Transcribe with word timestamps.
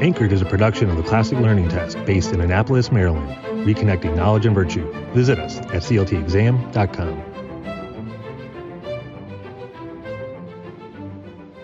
Anchored 0.00 0.32
is 0.32 0.42
a 0.42 0.44
production 0.44 0.90
of 0.90 0.96
the 0.96 1.02
Classic 1.02 1.38
Learning 1.38 1.68
Test 1.68 2.04
based 2.04 2.32
in 2.32 2.40
Annapolis, 2.40 2.92
Maryland, 2.92 3.30
reconnecting 3.66 4.14
knowledge 4.14 4.46
and 4.46 4.54
virtue. 4.54 4.88
Visit 5.12 5.38
us 5.40 5.58
at 5.58 5.82
cltexam.com. 5.82 7.22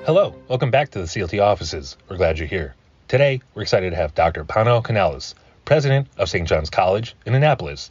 Hello, 0.04 0.35
welcome 0.48 0.71
back 0.71 0.90
to 0.90 0.98
the 0.98 1.04
CLT 1.04 1.40
offices. 1.40 1.96
We're 2.08 2.16
glad 2.16 2.38
you're 2.38 2.48
here. 2.48 2.74
Today, 3.06 3.40
we're 3.54 3.62
excited 3.62 3.90
to 3.90 3.96
have 3.96 4.14
Dr. 4.14 4.44
Pano 4.44 4.82
Kanelos, 4.82 5.34
president 5.64 6.08
of 6.18 6.28
St. 6.28 6.48
John's 6.48 6.70
College 6.70 7.14
in 7.24 7.34
Annapolis. 7.34 7.90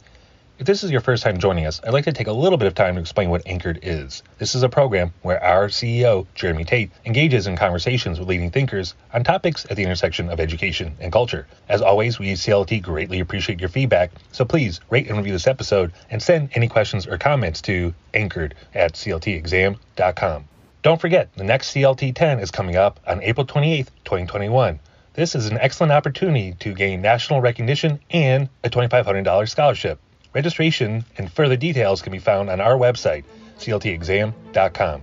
If 0.56 0.66
this 0.66 0.84
is 0.84 0.92
your 0.92 1.00
first 1.00 1.24
time 1.24 1.38
joining 1.38 1.66
us, 1.66 1.80
I'd 1.82 1.92
like 1.92 2.04
to 2.04 2.12
take 2.12 2.28
a 2.28 2.32
little 2.32 2.56
bit 2.56 2.68
of 2.68 2.76
time 2.76 2.94
to 2.94 3.00
explain 3.00 3.28
what 3.28 3.42
Anchored 3.44 3.80
is. 3.82 4.22
This 4.38 4.54
is 4.54 4.62
a 4.62 4.68
program 4.68 5.12
where 5.22 5.42
our 5.42 5.66
CEO, 5.66 6.28
Jeremy 6.36 6.62
Tate, 6.62 6.92
engages 7.04 7.48
in 7.48 7.56
conversations 7.56 8.20
with 8.20 8.28
leading 8.28 8.52
thinkers 8.52 8.94
on 9.12 9.24
topics 9.24 9.66
at 9.68 9.76
the 9.76 9.82
intersection 9.82 10.30
of 10.30 10.38
education 10.38 10.94
and 11.00 11.10
culture. 11.10 11.48
As 11.68 11.82
always, 11.82 12.20
we 12.20 12.30
at 12.30 12.38
CLT 12.38 12.82
greatly 12.82 13.18
appreciate 13.18 13.58
your 13.58 13.68
feedback, 13.68 14.12
so 14.30 14.44
please 14.44 14.80
rate 14.90 15.08
and 15.08 15.16
review 15.16 15.32
this 15.32 15.48
episode 15.48 15.92
and 16.08 16.22
send 16.22 16.50
any 16.52 16.68
questions 16.68 17.08
or 17.08 17.18
comments 17.18 17.60
to 17.62 17.92
anchored 18.14 18.54
at 18.74 18.92
cltexam.com. 18.92 20.44
Don't 20.82 21.00
forget, 21.00 21.34
the 21.34 21.42
next 21.42 21.74
CLT 21.74 22.14
10 22.14 22.38
is 22.38 22.52
coming 22.52 22.76
up 22.76 23.00
on 23.08 23.20
April 23.24 23.44
28th, 23.44 23.88
2021. 24.04 24.78
This 25.14 25.34
is 25.34 25.46
an 25.46 25.58
excellent 25.58 25.92
opportunity 25.92 26.54
to 26.60 26.74
gain 26.74 27.02
national 27.02 27.40
recognition 27.40 27.98
and 28.10 28.48
a 28.62 28.70
$2,500 28.70 29.48
scholarship. 29.48 29.98
Registration 30.34 31.04
and 31.16 31.32
further 31.32 31.56
details 31.56 32.02
can 32.02 32.10
be 32.10 32.18
found 32.18 32.50
on 32.50 32.60
our 32.60 32.76
website, 32.76 33.22
cltexam.com. 33.58 35.02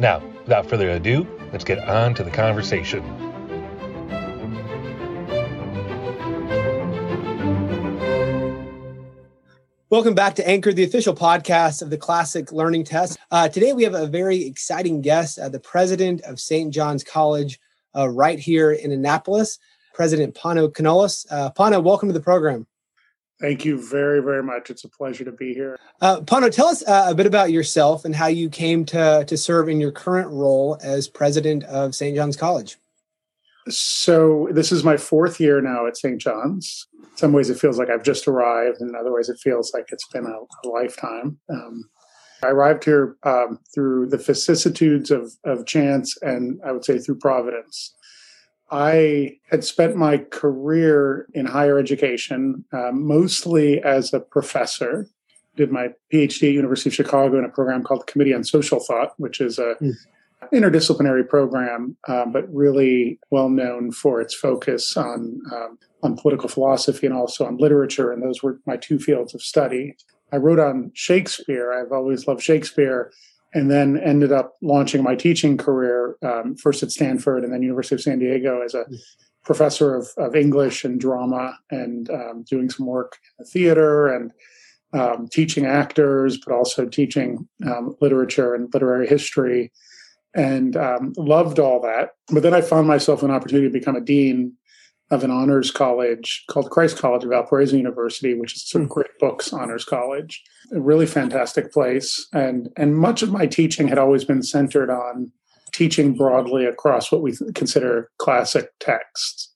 Now, 0.00 0.22
without 0.42 0.68
further 0.68 0.90
ado, 0.90 1.28
let's 1.52 1.62
get 1.62 1.78
on 1.78 2.12
to 2.14 2.24
the 2.24 2.30
conversation. 2.32 3.04
Welcome 9.90 10.14
back 10.14 10.34
to 10.34 10.46
Anchor, 10.46 10.72
the 10.72 10.84
official 10.84 11.14
podcast 11.14 11.80
of 11.80 11.90
the 11.90 11.96
Classic 11.96 12.50
Learning 12.50 12.82
Test. 12.82 13.16
Uh, 13.30 13.48
today 13.48 13.72
we 13.72 13.84
have 13.84 13.94
a 13.94 14.08
very 14.08 14.44
exciting 14.44 15.00
guest, 15.00 15.38
uh, 15.38 15.48
the 15.48 15.60
president 15.60 16.20
of 16.22 16.40
St. 16.40 16.74
John's 16.74 17.04
College, 17.04 17.60
uh, 17.96 18.08
right 18.08 18.40
here 18.40 18.72
in 18.72 18.90
Annapolis, 18.90 19.60
President 19.94 20.34
Pano 20.34 20.68
Kanelos. 20.68 21.26
Uh, 21.30 21.52
Pano, 21.52 21.82
welcome 21.82 22.08
to 22.08 22.12
the 22.12 22.20
program. 22.20 22.66
Thank 23.40 23.64
you 23.64 23.80
very, 23.80 24.20
very 24.20 24.42
much. 24.42 24.68
It's 24.68 24.84
a 24.84 24.88
pleasure 24.88 25.24
to 25.24 25.30
be 25.30 25.54
here. 25.54 25.78
Uh, 26.00 26.20
Pano, 26.20 26.50
tell 26.50 26.66
us 26.66 26.82
uh, 26.86 27.06
a 27.08 27.14
bit 27.14 27.26
about 27.26 27.52
yourself 27.52 28.04
and 28.04 28.14
how 28.14 28.26
you 28.26 28.50
came 28.50 28.84
to, 28.86 29.24
to 29.26 29.36
serve 29.36 29.68
in 29.68 29.80
your 29.80 29.92
current 29.92 30.28
role 30.30 30.76
as 30.82 31.06
president 31.08 31.62
of 31.64 31.94
St. 31.94 32.16
John's 32.16 32.36
College. 32.36 32.78
So, 33.68 34.48
this 34.50 34.72
is 34.72 34.82
my 34.82 34.96
fourth 34.96 35.38
year 35.38 35.60
now 35.60 35.86
at 35.86 35.96
St. 35.96 36.18
John's. 36.18 36.88
In 37.00 37.16
some 37.16 37.32
ways, 37.32 37.50
it 37.50 37.60
feels 37.60 37.78
like 37.78 37.90
I've 37.90 38.02
just 38.02 38.26
arrived, 38.26 38.80
and 38.80 38.88
in 38.88 38.96
other 38.96 39.12
ways, 39.12 39.28
it 39.28 39.38
feels 39.38 39.74
like 39.74 39.88
it's 39.92 40.08
been 40.08 40.24
a, 40.24 40.66
a 40.66 40.68
lifetime. 40.70 41.38
Um, 41.50 41.84
I 42.42 42.48
arrived 42.48 42.84
here 42.84 43.16
um, 43.24 43.58
through 43.74 44.08
the 44.08 44.16
vicissitudes 44.16 45.10
of, 45.10 45.32
of 45.44 45.66
chance 45.66 46.16
and 46.22 46.60
I 46.64 46.72
would 46.72 46.84
say 46.84 46.98
through 46.98 47.18
providence. 47.18 47.94
I 48.70 49.38
had 49.50 49.64
spent 49.64 49.96
my 49.96 50.18
career 50.18 51.26
in 51.32 51.46
higher 51.46 51.78
education, 51.78 52.64
uh, 52.72 52.90
mostly 52.92 53.82
as 53.82 54.12
a 54.12 54.20
professor. 54.20 55.08
Did 55.56 55.72
my 55.72 55.88
PhD 56.12 56.48
at 56.48 56.54
University 56.54 56.90
of 56.90 56.94
Chicago 56.94 57.38
in 57.38 57.44
a 57.44 57.48
program 57.48 57.82
called 57.82 58.02
the 58.02 58.12
Committee 58.12 58.34
on 58.34 58.44
Social 58.44 58.78
Thought, 58.78 59.14
which 59.16 59.40
is 59.40 59.58
a 59.58 59.74
mm. 59.80 59.92
interdisciplinary 60.52 61.28
program, 61.28 61.96
uh, 62.06 62.26
but 62.26 62.52
really 62.54 63.18
well 63.30 63.48
known 63.48 63.90
for 63.90 64.20
its 64.20 64.34
focus 64.34 64.96
on 64.96 65.40
um, 65.52 65.78
on 66.02 66.16
political 66.16 66.48
philosophy 66.48 67.06
and 67.06 67.16
also 67.16 67.44
on 67.44 67.56
literature. 67.56 68.12
And 68.12 68.22
those 68.22 68.42
were 68.42 68.60
my 68.66 68.76
two 68.76 68.98
fields 68.98 69.34
of 69.34 69.42
study. 69.42 69.96
I 70.32 70.36
wrote 70.36 70.60
on 70.60 70.92
Shakespeare. 70.94 71.72
I've 71.72 71.90
always 71.90 72.28
loved 72.28 72.42
Shakespeare 72.42 73.10
and 73.54 73.70
then 73.70 73.98
ended 73.98 74.32
up 74.32 74.56
launching 74.60 75.02
my 75.02 75.14
teaching 75.14 75.56
career 75.56 76.16
um, 76.22 76.54
first 76.56 76.82
at 76.82 76.90
Stanford 76.90 77.44
and 77.44 77.52
then 77.52 77.62
University 77.62 77.94
of 77.94 78.02
San 78.02 78.18
Diego 78.18 78.60
as 78.62 78.74
a 78.74 78.84
professor 79.44 79.94
of, 79.94 80.08
of 80.18 80.36
English 80.36 80.84
and 80.84 81.00
drama 81.00 81.56
and 81.70 82.10
um, 82.10 82.44
doing 82.48 82.68
some 82.68 82.86
work 82.86 83.16
in 83.38 83.44
the 83.44 83.50
theater 83.50 84.08
and 84.08 84.32
um, 84.92 85.28
teaching 85.28 85.66
actors, 85.66 86.38
but 86.38 86.54
also 86.54 86.86
teaching 86.86 87.48
um, 87.66 87.96
literature 88.00 88.54
and 88.54 88.72
literary 88.72 89.06
history 89.06 89.72
and 90.34 90.76
um, 90.76 91.12
loved 91.16 91.58
all 91.58 91.80
that. 91.80 92.10
But 92.30 92.42
then 92.42 92.54
I 92.54 92.60
found 92.60 92.86
myself 92.86 93.22
an 93.22 93.30
opportunity 93.30 93.68
to 93.68 93.72
become 93.72 93.96
a 93.96 94.00
dean 94.00 94.52
of 95.10 95.24
an 95.24 95.30
honors 95.30 95.70
college 95.70 96.44
called 96.50 96.70
Christ 96.70 96.98
College 96.98 97.24
of 97.24 97.30
Valparaiso 97.30 97.76
University, 97.76 98.34
which 98.34 98.54
is 98.54 98.68
sort 98.68 98.82
of 98.82 98.88
hmm. 98.88 98.94
great 98.94 99.18
books 99.18 99.52
honors 99.52 99.84
college. 99.84 100.42
A 100.72 100.80
really 100.80 101.06
fantastic 101.06 101.72
place. 101.72 102.28
And 102.32 102.68
and 102.76 102.96
much 102.96 103.22
of 103.22 103.32
my 103.32 103.46
teaching 103.46 103.88
had 103.88 103.98
always 103.98 104.24
been 104.24 104.42
centered 104.42 104.90
on 104.90 105.32
teaching 105.72 106.14
broadly 106.14 106.64
across 106.64 107.12
what 107.12 107.22
we 107.22 107.34
consider 107.54 108.10
classic 108.18 108.70
texts. 108.80 109.54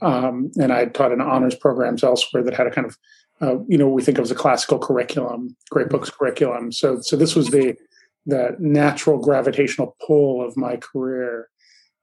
Um, 0.00 0.50
and 0.56 0.72
I 0.72 0.80
had 0.80 0.94
taught 0.94 1.12
in 1.12 1.20
honors 1.20 1.54
programs 1.54 2.02
elsewhere 2.02 2.42
that 2.42 2.54
had 2.54 2.66
a 2.66 2.70
kind 2.70 2.86
of, 2.86 2.98
uh, 3.40 3.62
you 3.68 3.78
know, 3.78 3.88
we 3.88 4.02
think 4.02 4.18
of 4.18 4.22
as 4.22 4.30
a 4.30 4.34
classical 4.34 4.78
curriculum, 4.78 5.56
great 5.70 5.88
books 5.88 6.10
curriculum. 6.10 6.72
So, 6.72 7.00
so 7.00 7.16
this 7.16 7.34
was 7.34 7.48
the 7.48 7.76
the 8.24 8.54
natural 8.60 9.18
gravitational 9.18 9.96
pull 10.06 10.46
of 10.46 10.56
my 10.56 10.76
career 10.76 11.48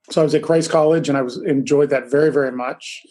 so 0.09 0.21
I 0.21 0.23
was 0.23 0.35
at 0.35 0.43
Christ 0.43 0.69
College, 0.69 1.09
and 1.09 1.17
I 1.17 1.21
was 1.21 1.37
enjoyed 1.43 1.89
that 1.89 2.09
very, 2.09 2.31
very 2.31 2.51
much. 2.51 3.03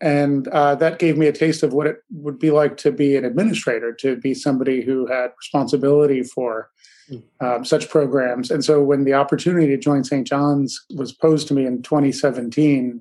And 0.00 0.48
uh, 0.48 0.74
that 0.76 0.98
gave 0.98 1.16
me 1.16 1.28
a 1.28 1.32
taste 1.32 1.62
of 1.62 1.72
what 1.72 1.86
it 1.86 1.98
would 2.10 2.38
be 2.38 2.50
like 2.50 2.76
to 2.78 2.90
be 2.90 3.16
an 3.16 3.24
administrator, 3.24 3.92
to 4.00 4.16
be 4.16 4.34
somebody 4.34 4.82
who 4.82 5.06
had 5.06 5.30
responsibility 5.38 6.24
for 6.24 6.70
hmm. 7.08 7.18
um, 7.40 7.64
such 7.64 7.88
programs. 7.88 8.50
And 8.50 8.64
so 8.64 8.82
when 8.82 9.04
the 9.04 9.14
opportunity 9.14 9.68
to 9.68 9.76
join 9.76 10.02
St. 10.02 10.26
John's 10.26 10.84
was 10.96 11.12
posed 11.12 11.46
to 11.48 11.54
me 11.54 11.66
in 11.66 11.82
2017, 11.82 13.00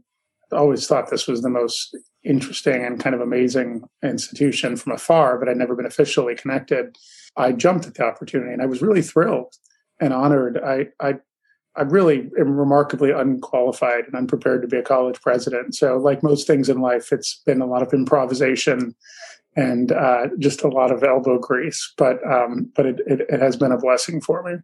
I 0.52 0.56
always 0.56 0.86
thought 0.86 1.10
this 1.10 1.28
was 1.28 1.42
the 1.42 1.50
most 1.50 1.98
interesting 2.24 2.86
and 2.86 3.00
kind 3.00 3.16
of 3.16 3.22
amazing 3.22 3.84
institution 4.04 4.76
from 4.76 4.92
afar, 4.92 5.40
but 5.40 5.50
I'd 5.50 5.58
never 5.58 5.76
been 5.76 5.88
officially 5.88 6.36
connected. 6.36 6.98
I 7.36 7.52
jumped 7.52 7.88
at 7.88 7.96
the 7.96 8.06
opportunity 8.06 8.54
and 8.54 8.62
I 8.62 8.68
was 8.68 8.82
really 8.82 9.02
thrilled 9.02 9.56
and 10.00 10.14
honored. 10.14 10.60
I, 10.64 10.88
I 11.00 11.16
I 11.76 11.84
really 11.84 12.30
am 12.40 12.58
remarkably 12.58 13.12
unqualified 13.12 14.06
and 14.06 14.16
unprepared 14.16 14.62
to 14.62 14.68
be 14.68 14.78
a 14.78 14.84
college 14.84 15.22
president. 15.22 15.76
So, 15.76 15.98
like 15.98 16.22
most 16.22 16.46
things 16.46 16.70
in 16.70 16.82
life, 16.82 17.12
it's 17.12 17.42
been 17.46 17.62
a 17.62 17.66
lot 17.66 17.82
of 17.82 17.94
improvisation 17.94 18.94
and 19.56 19.92
uh, 19.92 20.28
just 20.40 20.64
a 20.64 20.68
lot 20.68 20.92
of 20.92 21.04
elbow 21.04 21.40
grease. 21.40 21.94
But 21.98 22.26
um, 22.30 22.72
but 22.76 22.86
it, 22.86 23.00
it, 23.08 23.22
it, 23.30 23.40
has 23.40 23.56
been 23.56 23.72
a 23.72 23.78
blessing 23.78 24.22
for 24.22 24.44
me. 24.44 24.60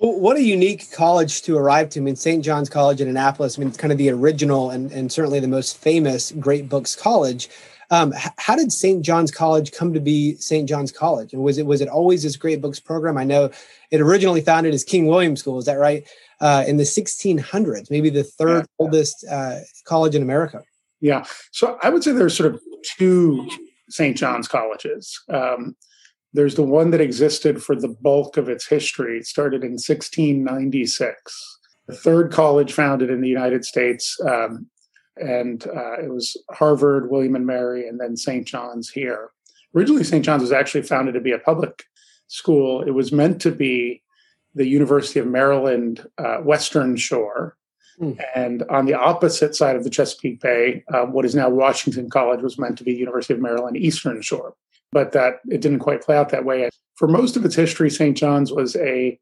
Well, 0.00 0.18
what 0.18 0.36
a 0.36 0.42
unique 0.42 0.90
college 0.92 1.42
to 1.42 1.56
arrive 1.56 1.90
to. 1.90 2.00
I 2.00 2.02
mean, 2.02 2.16
St. 2.16 2.44
John's 2.44 2.68
College 2.68 3.00
in 3.00 3.08
Annapolis. 3.08 3.56
I 3.56 3.60
mean, 3.60 3.68
it's 3.68 3.76
kind 3.76 3.92
of 3.92 3.98
the 3.98 4.10
original 4.10 4.70
and, 4.70 4.90
and 4.90 5.10
certainly 5.10 5.38
the 5.38 5.48
most 5.48 5.76
famous 5.76 6.32
Great 6.32 6.68
Books 6.68 6.96
College. 6.96 7.48
Um, 7.90 8.12
how 8.38 8.56
did 8.56 8.72
St. 8.72 9.04
John's 9.04 9.30
College 9.30 9.72
come 9.72 9.92
to 9.92 10.00
be 10.00 10.36
St. 10.36 10.68
John's 10.68 10.92
College? 10.92 11.32
And 11.32 11.42
was 11.42 11.58
it 11.58 11.66
was 11.66 11.80
it 11.80 11.88
always 11.88 12.22
this 12.22 12.36
Great 12.36 12.60
Books 12.60 12.80
program? 12.80 13.18
I 13.18 13.24
know 13.24 13.50
it 13.90 14.00
originally 14.00 14.40
founded 14.40 14.74
as 14.74 14.84
King 14.84 15.06
William 15.06 15.36
School. 15.36 15.58
Is 15.58 15.66
that 15.66 15.78
right? 15.78 16.06
uh, 16.40 16.64
in 16.66 16.76
the 16.76 16.84
1600s, 16.84 17.90
maybe 17.90 18.10
the 18.10 18.24
third 18.24 18.66
yeah. 18.66 18.66
oldest 18.78 19.24
uh, 19.30 19.60
college 19.84 20.14
in 20.14 20.22
America. 20.22 20.62
Yeah. 21.00 21.24
So 21.52 21.78
I 21.82 21.90
would 21.90 22.02
say 22.02 22.12
there's 22.12 22.36
sort 22.36 22.54
of 22.54 22.60
two 22.98 23.48
St. 23.88 24.16
John's 24.16 24.48
colleges. 24.48 25.22
Um, 25.28 25.76
there's 26.32 26.54
the 26.56 26.62
one 26.62 26.90
that 26.90 27.00
existed 27.00 27.62
for 27.62 27.76
the 27.76 27.88
bulk 27.88 28.36
of 28.36 28.48
its 28.48 28.66
history. 28.66 29.18
It 29.18 29.26
started 29.26 29.62
in 29.62 29.72
1696. 29.72 31.58
The 31.86 31.94
third 31.94 32.32
college 32.32 32.72
founded 32.72 33.10
in 33.10 33.20
the 33.20 33.28
United 33.28 33.64
States, 33.64 34.18
um, 34.26 34.66
and 35.16 35.66
uh, 35.66 35.94
it 36.02 36.12
was 36.12 36.36
Harvard, 36.50 37.10
William 37.10 37.36
and 37.36 37.46
Mary, 37.46 37.88
and 37.88 38.00
then 38.00 38.16
St. 38.16 38.46
John's 38.46 38.90
here. 38.90 39.30
Originally, 39.74 40.04
St. 40.04 40.24
John's 40.24 40.42
was 40.42 40.52
actually 40.52 40.82
founded 40.82 41.14
to 41.14 41.20
be 41.20 41.32
a 41.32 41.38
public 41.38 41.84
school. 42.28 42.82
It 42.82 42.92
was 42.92 43.12
meant 43.12 43.40
to 43.42 43.50
be 43.50 44.02
the 44.54 44.66
University 44.66 45.20
of 45.20 45.26
Maryland 45.26 46.06
uh, 46.18 46.38
Western 46.38 46.96
Shore. 46.96 47.56
Mm. 48.00 48.18
And 48.34 48.62
on 48.70 48.86
the 48.86 48.94
opposite 48.94 49.54
side 49.54 49.76
of 49.76 49.84
the 49.84 49.90
Chesapeake 49.90 50.40
Bay, 50.40 50.84
uh, 50.92 51.04
what 51.06 51.24
is 51.24 51.34
now 51.34 51.48
Washington 51.48 52.10
College 52.10 52.42
was 52.42 52.58
meant 52.58 52.78
to 52.78 52.84
be 52.84 52.92
University 52.92 53.34
of 53.34 53.40
Maryland 53.40 53.76
Eastern 53.76 54.20
Shore. 54.22 54.54
But 54.92 55.12
that 55.12 55.40
it 55.48 55.60
didn't 55.60 55.80
quite 55.80 56.02
play 56.02 56.16
out 56.16 56.28
that 56.30 56.44
way. 56.44 56.68
For 56.96 57.08
most 57.08 57.36
of 57.36 57.44
its 57.44 57.56
history, 57.56 57.90
St. 57.90 58.16
John's 58.16 58.52
was 58.52 58.76
a 58.76 59.18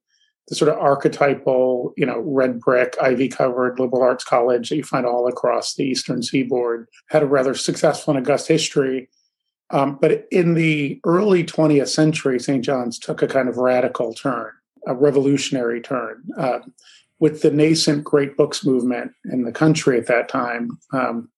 the 0.48 0.56
sort 0.56 0.70
of 0.70 0.78
archetypal, 0.78 1.94
you 1.96 2.04
know, 2.04 2.20
red 2.20 2.60
brick, 2.60 2.96
ivy 3.00 3.28
covered 3.28 3.78
liberal 3.78 4.02
arts 4.02 4.24
college 4.24 4.68
that 4.68 4.76
you 4.76 4.82
find 4.82 5.06
all 5.06 5.28
across 5.28 5.74
the 5.74 5.84
eastern 5.84 6.22
seaboard. 6.22 6.88
Had 7.10 7.22
a 7.22 7.26
rather 7.26 7.54
successful 7.54 8.16
and 8.16 8.26
august 8.26 8.48
history. 8.48 9.08
Um, 9.70 9.98
but 10.00 10.26
in 10.30 10.54
the 10.54 11.00
early 11.06 11.44
20th 11.44 11.88
century, 11.88 12.38
St. 12.38 12.64
John's 12.64 12.98
took 12.98 13.22
a 13.22 13.28
kind 13.28 13.48
of 13.48 13.56
radical 13.56 14.12
turn 14.12 14.52
a 14.86 14.94
revolutionary 14.94 15.80
turn. 15.80 16.22
Uh, 16.36 16.60
with 17.20 17.42
the 17.42 17.50
nascent 17.50 18.02
great 18.02 18.36
books 18.36 18.64
movement 18.64 19.12
in 19.30 19.44
the 19.44 19.52
country 19.52 19.96
at 19.96 20.06
that 20.06 20.28
time, 20.28 20.70
um, 20.92 21.28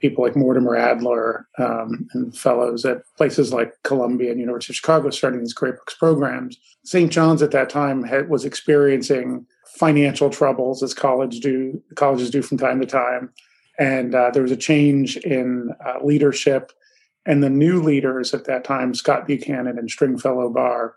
people 0.00 0.24
like 0.24 0.36
Mortimer 0.36 0.76
Adler 0.76 1.48
um, 1.58 2.08
and 2.12 2.36
fellows 2.36 2.84
at 2.84 3.02
places 3.16 3.52
like 3.52 3.72
Columbia 3.82 4.30
and 4.30 4.40
University 4.40 4.72
of 4.72 4.76
Chicago 4.76 5.10
starting 5.10 5.40
these 5.40 5.52
great 5.52 5.76
books 5.76 5.94
programs. 5.94 6.56
St. 6.84 7.10
John's 7.10 7.42
at 7.42 7.50
that 7.50 7.70
time 7.70 8.04
had, 8.04 8.28
was 8.28 8.44
experiencing 8.44 9.46
financial 9.66 10.30
troubles 10.30 10.82
as 10.82 10.94
college 10.94 11.40
do 11.40 11.82
colleges 11.96 12.30
do 12.30 12.42
from 12.42 12.58
time 12.58 12.80
to 12.80 12.86
time, 12.86 13.30
and 13.78 14.14
uh, 14.14 14.30
there 14.30 14.42
was 14.42 14.52
a 14.52 14.56
change 14.56 15.16
in 15.18 15.70
uh, 15.84 16.04
leadership. 16.04 16.72
And 17.26 17.42
the 17.42 17.50
new 17.50 17.82
leaders 17.82 18.32
at 18.32 18.46
that 18.46 18.64
time, 18.64 18.94
Scott 18.94 19.26
Buchanan 19.26 19.78
and 19.78 19.90
Stringfellow 19.90 20.48
Barr, 20.48 20.96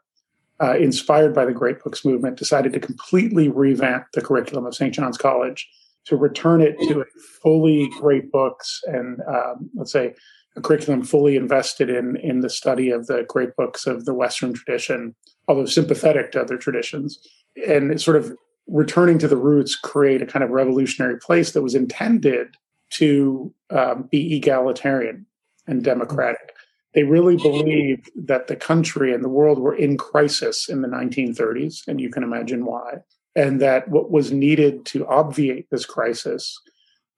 uh, 0.62 0.78
inspired 0.78 1.36
by 1.36 1.44
the 1.44 1.52
Great 1.52 1.84
Books 1.84 2.06
movement, 2.06 2.38
decided 2.38 2.72
to 2.72 2.80
completely 2.80 3.50
revamp 3.50 4.06
the 4.14 4.22
curriculum 4.22 4.66
of 4.66 4.74
St. 4.74 4.94
John's 4.94 5.18
College 5.18 5.70
to 6.06 6.16
return 6.16 6.62
it 6.62 6.76
to 6.88 7.02
a 7.02 7.06
fully 7.42 7.90
great 8.00 8.32
books 8.32 8.82
and 8.88 9.22
um, 9.28 9.70
let's 9.76 9.92
say 9.92 10.14
a 10.56 10.62
curriculum 10.62 11.04
fully 11.04 11.36
invested 11.36 11.90
in 11.90 12.18
in 12.18 12.42
the 12.42 12.50
study 12.50 12.90
of 12.90 13.08
the 13.08 13.26
great 13.28 13.56
books 13.56 13.88
of 13.88 14.06
the 14.06 14.14
Western 14.14 14.54
tradition, 14.54 15.16
although 15.48 15.66
sympathetic 15.66 16.32
to 16.32 16.42
other 16.42 16.58
traditions, 16.58 17.20
and 17.68 18.02
sort 18.02 18.18
of 18.18 18.36
returning 18.68 19.18
to 19.20 19.28
the 19.28 19.38
roots, 19.38 19.76
create 19.76 20.22
a 20.22 20.26
kind 20.26 20.44
of 20.44 20.50
revolutionary 20.50 21.18
place 21.20 21.52
that 21.52 21.62
was 21.62 21.76
intended 21.76 22.56
to 22.90 23.54
um, 23.70 24.08
be 24.12 24.36
egalitarian 24.36 25.26
and 25.68 25.84
democratic. 25.84 26.54
They 26.94 27.04
really 27.04 27.38
believed 27.38 28.12
that 28.16 28.48
the 28.48 28.56
country 28.58 29.14
and 29.14 29.24
the 29.24 29.30
world 29.30 29.60
were 29.60 29.76
in 29.76 29.98
crisis 29.98 30.68
in 30.68 30.82
the 30.82 30.90
1930s, 30.90 31.88
and 31.88 32.02
you 32.02 32.10
can 32.10 32.24
imagine 32.24 32.66
why 32.66 32.98
and 33.36 33.62
that 33.62 33.88
what 33.88 34.12
was 34.12 34.32
needed 34.32 34.86
to 34.86 35.08
obviate 35.08 35.68
this 35.70 35.86
crisis 35.86 36.60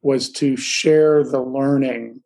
was 0.02 0.32
to 0.32 0.56
share 0.56 1.24
the 1.24 1.42
learning 1.42 2.22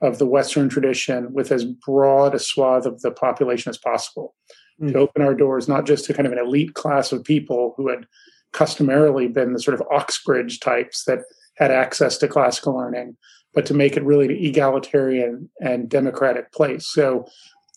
of 0.00 0.18
the 0.18 0.26
Western 0.26 0.68
tradition 0.68 1.32
with 1.32 1.50
as 1.50 1.64
broad 1.64 2.34
a 2.34 2.38
swath 2.38 2.86
of 2.86 3.00
the 3.02 3.10
population 3.10 3.70
as 3.70 3.78
possible. 3.78 4.34
Mm. 4.80 4.92
To 4.92 4.98
open 4.98 5.22
our 5.22 5.34
doors 5.34 5.68
not 5.68 5.86
just 5.86 6.04
to 6.04 6.14
kind 6.14 6.26
of 6.26 6.32
an 6.32 6.38
elite 6.38 6.74
class 6.74 7.10
of 7.10 7.24
people 7.24 7.72
who 7.76 7.88
had 7.88 8.06
customarily 8.52 9.26
been 9.26 9.52
the 9.52 9.60
sort 9.60 9.78
of 9.78 9.86
Oxbridge 9.90 10.60
types 10.60 11.04
that 11.04 11.20
had 11.56 11.70
access 11.70 12.18
to 12.18 12.28
classical 12.28 12.76
learning, 12.76 13.16
but 13.54 13.64
to 13.66 13.74
make 13.74 13.96
it 13.96 14.04
really 14.04 14.26
an 14.26 14.32
egalitarian 14.32 15.50
and 15.60 15.88
democratic 15.88 16.52
place. 16.52 16.86
So 16.86 17.26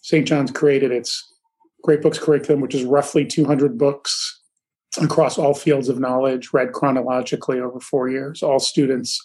St. 0.01 0.27
John's 0.27 0.51
created 0.51 0.91
its 0.91 1.33
Great 1.83 2.01
Books 2.01 2.19
curriculum, 2.19 2.61
which 2.61 2.75
is 2.75 2.83
roughly 2.83 3.25
200 3.25 3.77
books 3.77 4.38
across 5.01 5.37
all 5.37 5.53
fields 5.53 5.89
of 5.89 5.99
knowledge, 5.99 6.53
read 6.53 6.73
chronologically 6.73 7.59
over 7.59 7.79
four 7.79 8.09
years. 8.09 8.43
All 8.43 8.59
students 8.59 9.19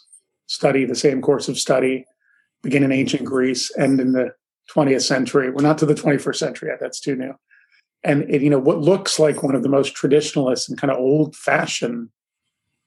study 0.47 0.85
the 0.85 0.95
same 0.95 1.23
course 1.23 1.49
of 1.49 1.59
study, 1.59 2.05
begin 2.63 2.83
in 2.83 2.93
ancient 2.93 3.25
Greece, 3.25 3.71
end 3.77 4.01
in 4.01 4.13
the 4.13 4.35
20th 4.75 5.03
century. 5.03 5.51
We're 5.51 5.63
not 5.63 5.79
to 5.79 5.87
the 5.87 5.95
21st 5.95 6.37
century 6.37 6.69
yet, 6.71 6.81
that's 6.81 7.01
too 7.01 7.17
new. 7.17 7.35
And 8.03 8.29
it, 8.31 8.43
you 8.43 8.51
know, 8.51 8.59
what 8.59 8.81
looks 8.81 9.19
like 9.19 9.43
one 9.43 9.55
of 9.55 9.63
the 9.63 9.69
most 9.69 9.95
traditionalist 9.97 10.69
and 10.69 10.79
kind 10.79 10.91
of 10.91 10.99
old-fashioned 10.99 12.11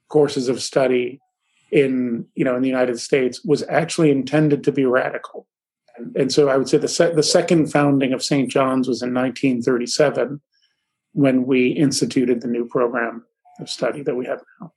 courses 0.10 0.48
of 0.48 0.62
study 0.62 1.20
in 1.72 2.26
you 2.36 2.46
know 2.46 2.56
in 2.56 2.62
the 2.62 2.70
United 2.70 3.00
States 3.00 3.44
was 3.44 3.64
actually 3.64 4.12
intended 4.12 4.64
to 4.64 4.72
be 4.72 4.86
radical. 4.86 5.48
And, 5.98 6.16
and 6.16 6.32
so 6.32 6.50
I 6.50 6.58
would 6.58 6.70
say 6.70 6.78
the 6.78 6.88
se- 6.88 7.16
the 7.16 7.24
second 7.24 7.72
founding 7.72 8.14
of 8.14 8.24
St. 8.24 8.50
John's 8.50 8.88
was 8.88 9.02
in 9.02 9.14
1937 9.14 10.42
when 11.14 11.46
we 11.46 11.70
instituted 11.70 12.42
the 12.42 12.48
new 12.48 12.68
program 12.68 13.26
of 13.60 13.70
study 13.70 14.02
that 14.04 14.16
we 14.16 14.26
have 14.26 14.42
now. 14.60 14.74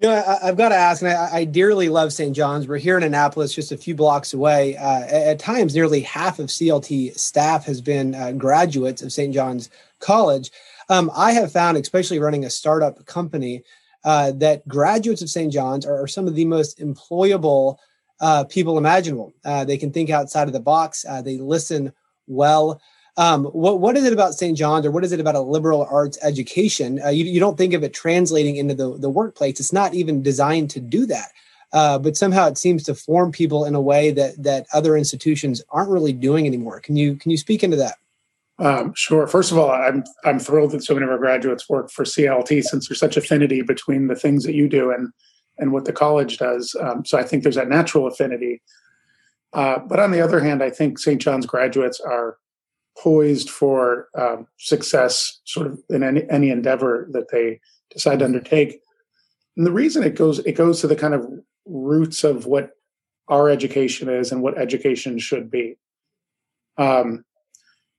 You 0.00 0.08
know, 0.08 0.38
I, 0.42 0.46
have 0.46 0.56
got 0.56 0.70
to 0.70 0.74
ask, 0.76 1.02
and 1.02 1.10
I, 1.10 1.28
I, 1.30 1.44
dearly 1.44 1.90
love 1.90 2.14
St. 2.14 2.34
John's. 2.34 2.66
We're 2.66 2.78
here 2.78 2.96
in 2.96 3.02
Annapolis, 3.02 3.54
just 3.54 3.70
a 3.70 3.76
few 3.76 3.94
blocks 3.94 4.32
away. 4.32 4.74
Uh, 4.78 5.02
at, 5.02 5.38
times, 5.38 5.74
nearly 5.74 6.00
half 6.00 6.38
of 6.38 6.46
CLT 6.46 7.18
staff 7.18 7.66
has 7.66 7.82
been 7.82 8.14
uh, 8.14 8.32
graduates 8.32 9.02
of 9.02 9.12
St. 9.12 9.34
John's 9.34 9.68
College. 9.98 10.52
Um, 10.88 11.10
I 11.14 11.32
have 11.32 11.52
found, 11.52 11.76
especially 11.76 12.18
running 12.18 12.46
a 12.46 12.50
startup 12.50 13.04
company, 13.04 13.62
uh, 14.02 14.32
that 14.32 14.66
graduates 14.66 15.20
of 15.20 15.28
St. 15.28 15.52
John's 15.52 15.84
are, 15.84 16.02
are, 16.02 16.08
some 16.08 16.26
of 16.26 16.34
the 16.34 16.46
most 16.46 16.78
employable 16.78 17.76
uh, 18.20 18.44
people 18.44 18.78
imaginable. 18.78 19.34
Uh, 19.44 19.66
they 19.66 19.76
can 19.76 19.92
think 19.92 20.08
outside 20.08 20.46
of 20.46 20.54
the 20.54 20.60
box. 20.60 21.04
Uh, 21.06 21.20
they 21.20 21.36
listen 21.36 21.92
well. 22.26 22.80
Um, 23.20 23.44
what 23.44 23.80
what 23.80 23.98
is 23.98 24.04
it 24.06 24.14
about 24.14 24.32
St. 24.32 24.56
John's, 24.56 24.86
or 24.86 24.90
what 24.90 25.04
is 25.04 25.12
it 25.12 25.20
about 25.20 25.34
a 25.34 25.42
liberal 25.42 25.86
arts 25.90 26.16
education? 26.22 27.02
Uh, 27.04 27.10
you, 27.10 27.26
you 27.26 27.38
don't 27.38 27.58
think 27.58 27.74
of 27.74 27.84
it 27.84 27.92
translating 27.92 28.56
into 28.56 28.74
the 28.74 28.96
the 28.96 29.10
workplace. 29.10 29.60
It's 29.60 29.74
not 29.74 29.92
even 29.92 30.22
designed 30.22 30.70
to 30.70 30.80
do 30.80 31.04
that. 31.04 31.30
Uh, 31.70 31.98
but 31.98 32.16
somehow 32.16 32.48
it 32.48 32.56
seems 32.56 32.82
to 32.84 32.94
form 32.94 33.30
people 33.30 33.66
in 33.66 33.74
a 33.74 33.80
way 33.80 34.10
that 34.10 34.42
that 34.42 34.66
other 34.72 34.96
institutions 34.96 35.62
aren't 35.68 35.90
really 35.90 36.14
doing 36.14 36.46
anymore. 36.46 36.80
Can 36.80 36.96
you 36.96 37.14
can 37.14 37.30
you 37.30 37.36
speak 37.36 37.62
into 37.62 37.76
that? 37.76 37.96
Um, 38.58 38.94
sure. 38.94 39.26
First 39.26 39.52
of 39.52 39.58
all, 39.58 39.70
I'm 39.70 40.02
I'm 40.24 40.38
thrilled 40.38 40.70
that 40.70 40.82
so 40.82 40.94
many 40.94 41.04
of 41.04 41.10
our 41.10 41.18
graduates 41.18 41.68
work 41.68 41.90
for 41.90 42.06
CLT 42.06 42.62
since 42.62 42.88
there's 42.88 42.98
such 42.98 43.18
affinity 43.18 43.60
between 43.60 44.06
the 44.06 44.16
things 44.16 44.44
that 44.44 44.54
you 44.54 44.66
do 44.66 44.92
and 44.92 45.12
and 45.58 45.72
what 45.72 45.84
the 45.84 45.92
college 45.92 46.38
does. 46.38 46.74
Um, 46.80 47.04
so 47.04 47.18
I 47.18 47.24
think 47.24 47.42
there's 47.42 47.56
that 47.56 47.68
natural 47.68 48.06
affinity. 48.06 48.62
Uh, 49.52 49.78
but 49.78 50.00
on 50.00 50.10
the 50.10 50.22
other 50.22 50.40
hand, 50.40 50.62
I 50.62 50.70
think 50.70 50.98
St. 50.98 51.20
John's 51.20 51.44
graduates 51.44 52.00
are 52.00 52.38
poised 53.00 53.48
for 53.48 54.08
um, 54.14 54.46
success 54.58 55.40
sort 55.44 55.66
of 55.66 55.80
in 55.88 56.02
any, 56.02 56.28
any 56.28 56.50
endeavor 56.50 57.08
that 57.12 57.30
they 57.30 57.58
decide 57.90 58.18
to 58.18 58.26
undertake. 58.26 58.80
And 59.56 59.66
the 59.66 59.72
reason 59.72 60.02
it 60.02 60.16
goes 60.16 60.38
it 60.40 60.52
goes 60.52 60.80
to 60.80 60.86
the 60.86 60.96
kind 60.96 61.14
of 61.14 61.26
roots 61.64 62.24
of 62.24 62.46
what 62.46 62.72
our 63.28 63.48
education 63.48 64.08
is 64.08 64.30
and 64.30 64.42
what 64.42 64.58
education 64.58 65.18
should 65.18 65.50
be. 65.50 65.76
Um, 66.76 67.24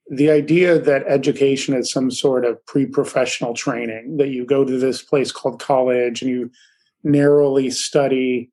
the 0.09 0.29
idea 0.29 0.77
that 0.77 1.07
education 1.07 1.73
is 1.73 1.91
some 1.91 2.11
sort 2.11 2.45
of 2.45 2.63
pre-professional 2.65 3.53
training 3.53 4.17
that 4.17 4.27
you 4.27 4.45
go 4.45 4.65
to 4.65 4.77
this 4.77 5.01
place 5.01 5.31
called 5.31 5.59
college 5.59 6.21
and 6.21 6.29
you 6.29 6.51
narrowly 7.03 7.69
study 7.69 8.49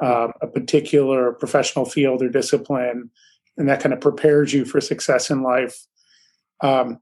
uh, 0.00 0.28
a 0.42 0.46
particular 0.46 1.32
professional 1.32 1.84
field 1.84 2.22
or 2.22 2.28
discipline 2.28 3.10
and 3.58 3.68
that 3.68 3.80
kind 3.80 3.92
of 3.92 4.00
prepares 4.00 4.52
you 4.52 4.64
for 4.64 4.80
success 4.80 5.30
in 5.30 5.42
life. 5.42 5.86
Um, 6.62 7.00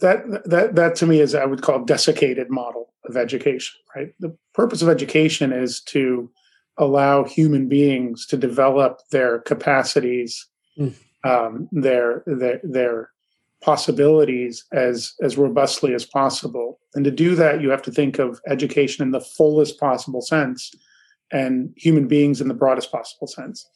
that 0.00 0.44
that 0.46 0.74
that 0.74 0.96
to 0.96 1.06
me 1.06 1.20
is 1.20 1.34
I 1.34 1.44
would 1.44 1.62
call 1.62 1.84
desiccated 1.84 2.50
model 2.50 2.92
of 3.08 3.16
education. 3.16 3.78
Right. 3.94 4.14
The 4.20 4.36
purpose 4.54 4.82
of 4.82 4.88
education 4.88 5.52
is 5.52 5.80
to 5.82 6.30
allow 6.78 7.24
human 7.24 7.68
beings 7.68 8.26
to 8.26 8.36
develop 8.36 9.00
their 9.10 9.40
capacities, 9.40 10.46
mm. 10.78 10.94
um, 11.24 11.68
their 11.72 12.22
their 12.26 12.60
their 12.62 13.10
possibilities 13.62 14.64
as 14.72 15.14
as 15.22 15.38
robustly 15.38 15.94
as 15.94 16.04
possible. 16.04 16.78
And 16.94 17.04
to 17.04 17.10
do 17.10 17.34
that, 17.36 17.62
you 17.62 17.70
have 17.70 17.82
to 17.82 17.90
think 17.90 18.18
of 18.18 18.40
education 18.46 19.02
in 19.02 19.12
the 19.12 19.20
fullest 19.20 19.80
possible 19.80 20.20
sense, 20.20 20.70
and 21.32 21.72
human 21.76 22.08
beings 22.08 22.40
in 22.40 22.48
the 22.48 22.54
broadest 22.54 22.92
possible 22.92 23.26
sense. 23.26 23.66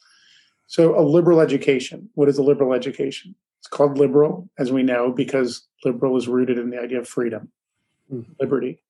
So, 0.67 0.99
a 0.99 1.01
liberal 1.01 1.39
education. 1.39 2.09
What 2.15 2.29
is 2.29 2.37
a 2.37 2.43
liberal 2.43 2.73
education? 2.73 3.35
It's 3.59 3.67
called 3.67 3.97
liberal, 3.97 4.49
as 4.59 4.71
we 4.71 4.83
know, 4.83 5.11
because 5.11 5.65
liberal 5.83 6.17
is 6.17 6.27
rooted 6.27 6.57
in 6.57 6.69
the 6.69 6.79
idea 6.79 6.99
of 6.99 7.07
freedom, 7.07 7.49
mm-hmm. 8.11 8.31
liberty. 8.39 8.81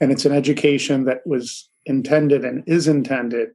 And 0.00 0.12
it's 0.12 0.24
an 0.24 0.32
education 0.32 1.04
that 1.04 1.26
was 1.26 1.68
intended 1.86 2.44
and 2.44 2.62
is 2.66 2.86
intended 2.86 3.50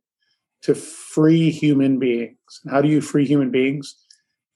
to 0.64 0.76
free 0.76 1.50
human 1.50 2.00
beings. 2.00 2.38
And 2.64 2.74
how 2.74 2.82
do 2.82 2.90
you 2.90 3.02
free 3.02 3.26
human 3.26 3.50
beings? 3.50 3.96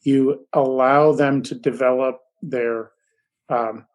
You 0.02 0.46
allow 0.54 1.14
them 1.14 1.42
to 1.44 1.56
develop 1.56 2.20
their 2.42 2.92
um, 3.50 3.86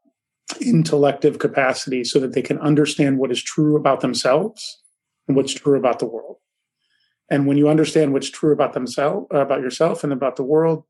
intellective 0.61 1.38
capacity 1.38 2.04
so 2.04 2.19
that 2.21 2.33
they 2.33 2.42
can 2.42 2.59
understand 2.59 3.19
what 3.19 3.31
is 3.31 3.42
true 3.42 3.76
about 3.76 4.00
themselves 4.00 4.83
and 5.26 5.37
what's 5.37 5.54
true 5.54 5.78
about 5.78 5.99
the 5.99 6.07
world. 6.07 6.37
And 7.33 7.47
when 7.47 7.57
you 7.57 7.71
understand 7.71 8.12
what's 8.12 8.29
true 8.29 8.53
about 8.53 8.75
themselves, 8.75 9.27
about 9.31 9.62
yourself, 9.62 10.05
and 10.05 10.12
about 10.12 10.37
the 10.37 10.43
world, 10.43 10.85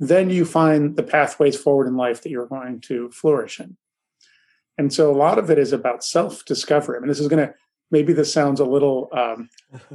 then 0.00 0.30
you 0.30 0.46
find 0.46 0.96
the 0.96 1.02
pathways 1.02 1.60
forward 1.60 1.86
in 1.86 1.94
life 1.94 2.22
that 2.22 2.30
you're 2.30 2.46
going 2.46 2.80
to 2.88 3.10
flourish 3.10 3.60
in. 3.60 3.76
And 4.78 4.90
so 4.90 5.12
a 5.12 5.20
lot 5.26 5.38
of 5.38 5.50
it 5.50 5.58
is 5.58 5.74
about 5.74 6.02
self-discovery. 6.02 6.96
I 6.96 7.00
mean, 7.00 7.08
this 7.08 7.20
is 7.20 7.28
going 7.28 7.46
to 7.46 7.54
maybe 7.90 8.14
this 8.14 8.32
sounds 8.32 8.60
a 8.60 8.64
little 8.64 9.10
um, 9.12 9.50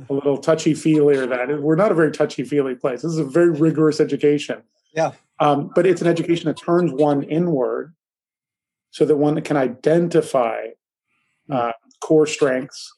a 0.09 0.13
little 0.13 0.37
touchy 0.37 0.75
feely 0.75 1.17
or 1.17 1.25
that 1.25 1.59
we're 1.59 1.75
not 1.75 1.91
a 1.91 1.95
very 1.95 2.11
touchy 2.11 2.43
feely 2.43 2.75
place. 2.75 3.01
This 3.01 3.13
is 3.13 3.17
a 3.17 3.25
very 3.25 3.49
rigorous 3.49 3.99
education. 3.99 4.61
Yeah. 4.93 5.13
Um, 5.39 5.71
but 5.73 5.87
it's 5.87 6.01
an 6.01 6.07
education 6.07 6.45
that 6.49 6.57
turns 6.57 6.93
one 6.93 7.23
inward, 7.23 7.95
so 8.91 9.05
that 9.05 9.17
one 9.17 9.41
can 9.41 9.57
identify 9.57 10.67
hmm. 11.47 11.53
uh, 11.53 11.71
core 11.99 12.27
strengths 12.27 12.93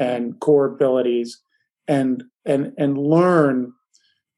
and 0.00 0.40
core 0.40 0.66
abilities 0.66 1.40
and 1.88 2.24
and 2.44 2.72
and 2.78 2.98
learn 2.98 3.72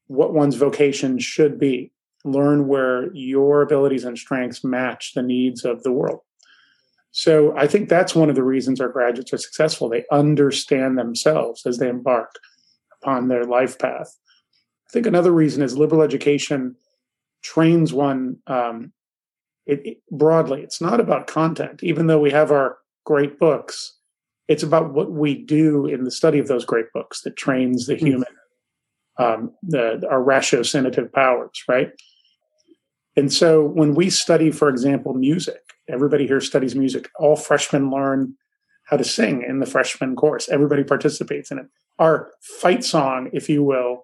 what 0.07 0.33
one's 0.33 0.55
vocation 0.55 1.19
should 1.19 1.59
be 1.59 1.91
learn 2.25 2.67
where 2.67 3.13
your 3.13 3.61
abilities 3.61 4.03
and 4.03 4.17
strengths 4.17 4.63
match 4.63 5.13
the 5.13 5.21
needs 5.21 5.63
of 5.65 5.83
the 5.83 5.91
world 5.91 6.21
So 7.11 7.55
I 7.57 7.67
think 7.67 7.89
that's 7.89 8.15
one 8.15 8.29
of 8.29 8.35
the 8.35 8.43
reasons 8.43 8.79
our 8.79 8.89
graduates 8.89 9.33
are 9.33 9.37
successful. 9.37 9.89
They 9.89 10.05
understand 10.11 10.97
themselves 10.97 11.65
as 11.65 11.77
they 11.79 11.89
embark 11.89 12.35
upon 13.01 13.27
their 13.27 13.43
life 13.43 13.79
path. 13.79 14.15
I 14.87 14.91
think 14.91 15.05
another 15.07 15.31
reason 15.31 15.63
is 15.63 15.77
liberal 15.77 16.01
education 16.01 16.75
trains 17.41 17.93
one 17.93 18.37
um, 18.47 18.93
it, 19.65 19.85
it, 19.85 19.97
broadly. 20.11 20.61
It's 20.61 20.81
not 20.81 20.99
about 20.99 21.27
content, 21.27 21.83
even 21.83 22.07
though 22.07 22.19
we 22.19 22.31
have 22.31 22.51
our 22.51 22.77
great 23.03 23.39
books. 23.39 23.96
It's 24.47 24.63
about 24.63 24.93
what 24.93 25.11
we 25.11 25.35
do 25.35 25.85
in 25.85 26.03
the 26.03 26.11
study 26.11 26.39
of 26.39 26.47
those 26.47 26.65
great 26.65 26.91
books 26.93 27.21
that 27.21 27.35
trains 27.35 27.85
the 27.85 27.95
hmm. 27.95 28.05
human, 28.05 28.35
um, 29.17 29.51
the, 29.63 30.05
our 30.09 30.23
ratiocinative 30.23 31.11
powers, 31.11 31.63
right? 31.67 31.91
And 33.15 33.33
so 33.33 33.63
when 33.63 33.95
we 33.95 34.09
study, 34.09 34.51
for 34.51 34.69
example, 34.69 35.13
music, 35.13 35.73
everybody 35.89 36.27
here 36.27 36.41
studies 36.41 36.75
music. 36.75 37.09
All 37.19 37.35
freshmen 37.35 37.89
learn 37.89 38.35
how 38.85 38.97
to 38.97 39.03
sing 39.03 39.43
in 39.47 39.59
the 39.59 39.65
freshman 39.65 40.15
course. 40.15 40.47
Everybody 40.49 40.83
participates 40.83 41.51
in 41.51 41.59
it. 41.59 41.65
Our 41.99 42.31
fight 42.41 42.83
song, 42.83 43.29
if 43.33 43.49
you 43.49 43.63
will, 43.63 44.03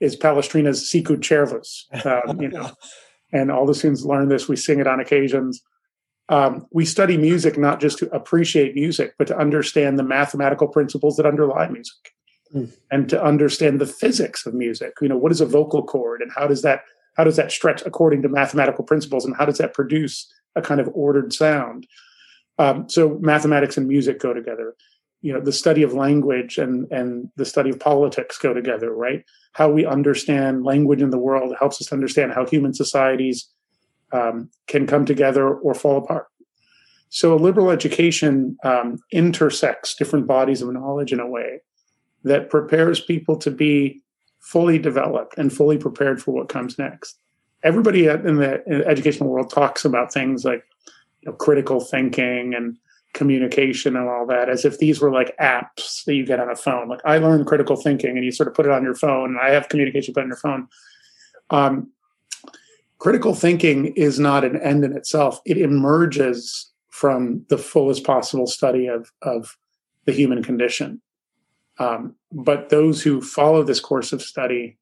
is 0.00 0.16
Palestrina's 0.16 0.90
Sicut 0.90 1.20
Cervus. 1.20 1.84
Um, 2.04 2.40
you 2.40 2.48
know, 2.48 2.72
and 3.32 3.50
all 3.50 3.66
the 3.66 3.74
students 3.74 4.04
learn 4.04 4.28
this. 4.28 4.48
We 4.48 4.56
sing 4.56 4.80
it 4.80 4.86
on 4.86 5.00
occasions. 5.00 5.62
Um, 6.28 6.66
we 6.72 6.84
study 6.84 7.16
music 7.16 7.56
not 7.56 7.80
just 7.80 7.98
to 7.98 8.14
appreciate 8.14 8.74
music, 8.74 9.14
but 9.18 9.26
to 9.28 9.38
understand 9.38 9.98
the 9.98 10.02
mathematical 10.02 10.68
principles 10.68 11.16
that 11.16 11.26
underlie 11.26 11.68
music, 11.68 12.14
mm. 12.54 12.70
and 12.90 13.08
to 13.08 13.22
understand 13.22 13.80
the 13.80 13.86
physics 13.86 14.44
of 14.44 14.54
music. 14.54 14.94
You 15.00 15.08
know, 15.08 15.16
what 15.16 15.32
is 15.32 15.40
a 15.40 15.46
vocal 15.46 15.82
cord, 15.82 16.20
and 16.20 16.30
how 16.34 16.46
does 16.46 16.62
that 16.62 16.82
how 17.16 17.24
does 17.24 17.36
that 17.36 17.50
stretch 17.50 17.82
according 17.84 18.22
to 18.22 18.28
mathematical 18.28 18.84
principles, 18.84 19.24
and 19.24 19.36
how 19.36 19.46
does 19.46 19.58
that 19.58 19.74
produce 19.74 20.30
a 20.54 20.62
kind 20.62 20.80
of 20.80 20.88
ordered 20.92 21.32
sound? 21.32 21.86
Um, 22.58 22.88
so 22.88 23.18
mathematics 23.20 23.76
and 23.76 23.86
music 23.86 24.18
go 24.20 24.34
together 24.34 24.74
you 25.20 25.32
know 25.32 25.40
the 25.40 25.52
study 25.52 25.82
of 25.82 25.92
language 25.92 26.58
and 26.58 26.90
and 26.92 27.28
the 27.36 27.44
study 27.44 27.70
of 27.70 27.80
politics 27.80 28.38
go 28.38 28.54
together 28.54 28.92
right 28.92 29.24
how 29.52 29.68
we 29.68 29.84
understand 29.84 30.64
language 30.64 31.02
in 31.02 31.10
the 31.10 31.18
world 31.18 31.54
helps 31.58 31.80
us 31.80 31.92
understand 31.92 32.32
how 32.32 32.46
human 32.46 32.72
societies 32.72 33.48
um, 34.12 34.50
can 34.66 34.86
come 34.86 35.04
together 35.04 35.48
or 35.48 35.74
fall 35.74 35.98
apart 35.98 36.26
so 37.10 37.34
a 37.34 37.36
liberal 37.36 37.70
education 37.70 38.56
um, 38.64 38.98
intersects 39.12 39.94
different 39.94 40.26
bodies 40.26 40.62
of 40.62 40.72
knowledge 40.72 41.12
in 41.12 41.20
a 41.20 41.26
way 41.26 41.60
that 42.24 42.50
prepares 42.50 43.00
people 43.00 43.36
to 43.36 43.50
be 43.50 44.02
fully 44.40 44.78
developed 44.78 45.36
and 45.38 45.52
fully 45.52 45.78
prepared 45.78 46.22
for 46.22 46.32
what 46.32 46.48
comes 46.48 46.78
next 46.78 47.18
everybody 47.62 48.06
in 48.06 48.36
the 48.36 48.62
educational 48.86 49.28
world 49.28 49.50
talks 49.50 49.84
about 49.84 50.12
things 50.12 50.44
like 50.44 50.64
you 51.20 51.30
know, 51.30 51.36
critical 51.36 51.80
thinking 51.80 52.54
and 52.54 52.76
communication 53.14 53.96
and 53.96 54.08
all 54.08 54.26
that 54.26 54.48
as 54.48 54.64
if 54.64 54.78
these 54.78 55.00
were 55.00 55.10
like 55.10 55.36
apps 55.38 56.04
that 56.04 56.14
you 56.14 56.24
get 56.24 56.40
on 56.40 56.50
a 56.50 56.56
phone. 56.56 56.88
Like 56.88 57.00
I 57.04 57.18
learned 57.18 57.46
critical 57.46 57.76
thinking 57.76 58.16
and 58.16 58.24
you 58.24 58.30
sort 58.30 58.48
of 58.48 58.54
put 58.54 58.66
it 58.66 58.72
on 58.72 58.84
your 58.84 58.94
phone 58.94 59.30
and 59.30 59.40
I 59.40 59.50
have 59.50 59.68
communication 59.68 60.14
put 60.14 60.22
on 60.22 60.28
your 60.28 60.36
phone. 60.36 60.68
Um, 61.50 61.90
critical 62.98 63.34
thinking 63.34 63.86
is 63.94 64.18
not 64.18 64.44
an 64.44 64.60
end 64.60 64.84
in 64.84 64.96
itself. 64.96 65.40
It 65.44 65.58
emerges 65.58 66.70
from 66.90 67.44
the 67.48 67.58
fullest 67.58 68.04
possible 68.04 68.46
study 68.46 68.86
of, 68.86 69.12
of 69.22 69.56
the 70.04 70.12
human 70.12 70.42
condition. 70.42 71.00
Um, 71.78 72.16
but 72.32 72.70
those 72.70 73.02
who 73.02 73.20
follow 73.20 73.62
this 73.62 73.80
course 73.80 74.12
of 74.12 74.20
study 74.20 74.76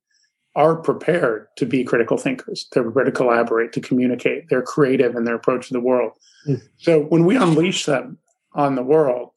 are 0.54 0.76
prepared 0.76 1.48
to 1.56 1.66
be 1.66 1.84
critical 1.84 2.16
thinkers. 2.16 2.66
They're 2.72 2.82
prepared 2.82 3.06
to 3.06 3.12
collaborate, 3.12 3.72
to 3.74 3.80
communicate. 3.80 4.48
They're 4.48 4.62
creative 4.62 5.14
in 5.14 5.24
their 5.24 5.34
approach 5.34 5.68
to 5.68 5.74
the 5.74 5.80
world. 5.80 6.12
Mm. 6.48 6.62
So 6.78 7.02
when 7.02 7.26
we 7.26 7.36
unleash 7.36 7.84
them 7.84 8.16
on 8.54 8.74
the 8.74 8.82
world, 8.82 9.32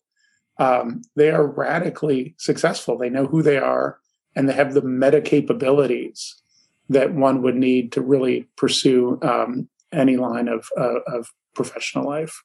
um, 0.59 1.01
they 1.17 1.29
are 1.29 1.45
radically 1.45 2.35
successful. 2.37 2.97
They 2.97 3.09
know 3.09 3.25
who 3.25 3.41
they 3.41 3.57
are, 3.57 3.99
and 4.35 4.47
they 4.47 4.53
have 4.53 4.73
the 4.73 4.81
meta 4.81 5.19
capabilities 5.19 6.38
that 6.89 7.13
one 7.13 7.41
would 7.41 7.55
need 7.55 7.91
to 7.93 8.01
really 8.01 8.47
pursue 8.57 9.19
um, 9.21 9.69
any 9.91 10.17
line 10.17 10.47
of, 10.47 10.67
uh, 10.77 10.99
of 11.07 11.31
professional 11.55 12.05
life. 12.05 12.43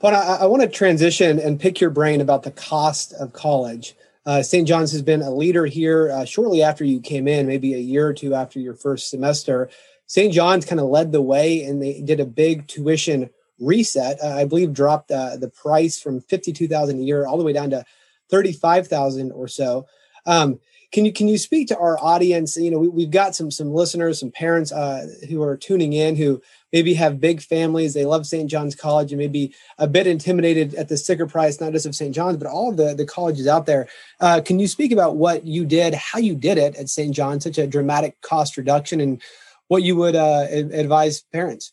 But 0.00 0.14
I, 0.14 0.38
I 0.42 0.46
want 0.46 0.62
to 0.62 0.68
transition 0.68 1.38
and 1.38 1.60
pick 1.60 1.80
your 1.80 1.90
brain 1.90 2.20
about 2.20 2.42
the 2.42 2.50
cost 2.50 3.12
of 3.14 3.32
college. 3.32 3.94
Uh, 4.24 4.42
St. 4.42 4.66
John's 4.68 4.92
has 4.92 5.02
been 5.02 5.22
a 5.22 5.34
leader 5.34 5.66
here 5.66 6.10
uh, 6.10 6.24
shortly 6.24 6.62
after 6.62 6.84
you 6.84 7.00
came 7.00 7.26
in, 7.26 7.46
maybe 7.46 7.74
a 7.74 7.78
year 7.78 8.06
or 8.06 8.12
two 8.12 8.34
after 8.34 8.60
your 8.60 8.74
first 8.74 9.10
semester. 9.10 9.68
St. 10.06 10.32
John's 10.32 10.64
kind 10.64 10.80
of 10.80 10.88
led 10.88 11.12
the 11.12 11.22
way 11.22 11.62
and 11.64 11.82
they 11.82 12.02
did 12.02 12.20
a 12.20 12.26
big 12.26 12.66
tuition 12.68 13.30
reset. 13.58 14.18
Uh, 14.22 14.34
I 14.36 14.44
believe 14.44 14.72
dropped 14.72 15.10
uh, 15.10 15.36
the 15.36 15.48
price 15.48 16.00
from 16.00 16.20
52,000 16.20 16.98
a 16.98 17.02
year 17.02 17.26
all 17.26 17.38
the 17.38 17.44
way 17.44 17.52
down 17.52 17.70
to 17.70 17.84
35,000 18.30 19.32
or 19.32 19.48
so. 19.48 19.86
Um, 20.26 20.60
can 20.92 21.06
you 21.06 21.12
can 21.12 21.26
you 21.26 21.38
speak 21.38 21.68
to 21.68 21.78
our 21.78 21.98
audience? 21.98 22.56
You 22.56 22.70
know, 22.70 22.78
we, 22.78 23.02
have 23.04 23.10
got 23.10 23.34
some 23.34 23.50
some 23.50 23.72
listeners, 23.72 24.20
some 24.20 24.30
parents 24.30 24.70
uh, 24.70 25.06
who 25.28 25.42
are 25.42 25.56
tuning 25.56 25.94
in 25.94 26.16
who 26.16 26.40
maybe 26.70 26.92
have 26.94 27.20
big 27.20 27.40
families. 27.40 27.94
They 27.94 28.04
love 28.04 28.26
St. 28.26 28.48
John's 28.48 28.74
College 28.74 29.10
and 29.10 29.18
maybe 29.18 29.54
a 29.78 29.86
bit 29.86 30.06
intimidated 30.06 30.74
at 30.74 30.88
the 30.88 30.98
sticker 30.98 31.26
price, 31.26 31.60
not 31.60 31.72
just 31.72 31.86
of 31.86 31.94
St. 31.94 32.14
John's, 32.14 32.36
but 32.36 32.46
all 32.46 32.70
of 32.70 32.76
the 32.76 32.94
the 32.94 33.06
colleges 33.06 33.46
out 33.46 33.64
there. 33.64 33.88
Uh, 34.20 34.42
can 34.44 34.58
you 34.58 34.68
speak 34.68 34.92
about 34.92 35.16
what 35.16 35.46
you 35.46 35.64
did, 35.64 35.94
how 35.94 36.18
you 36.18 36.34
did 36.34 36.58
it 36.58 36.76
at 36.76 36.90
St. 36.90 37.14
John's, 37.14 37.44
such 37.44 37.58
a 37.58 37.66
dramatic 37.66 38.20
cost 38.20 38.58
reduction, 38.58 39.00
and 39.00 39.22
what 39.68 39.82
you 39.82 39.96
would 39.96 40.14
uh, 40.14 40.46
advise 40.50 41.22
parents? 41.32 41.72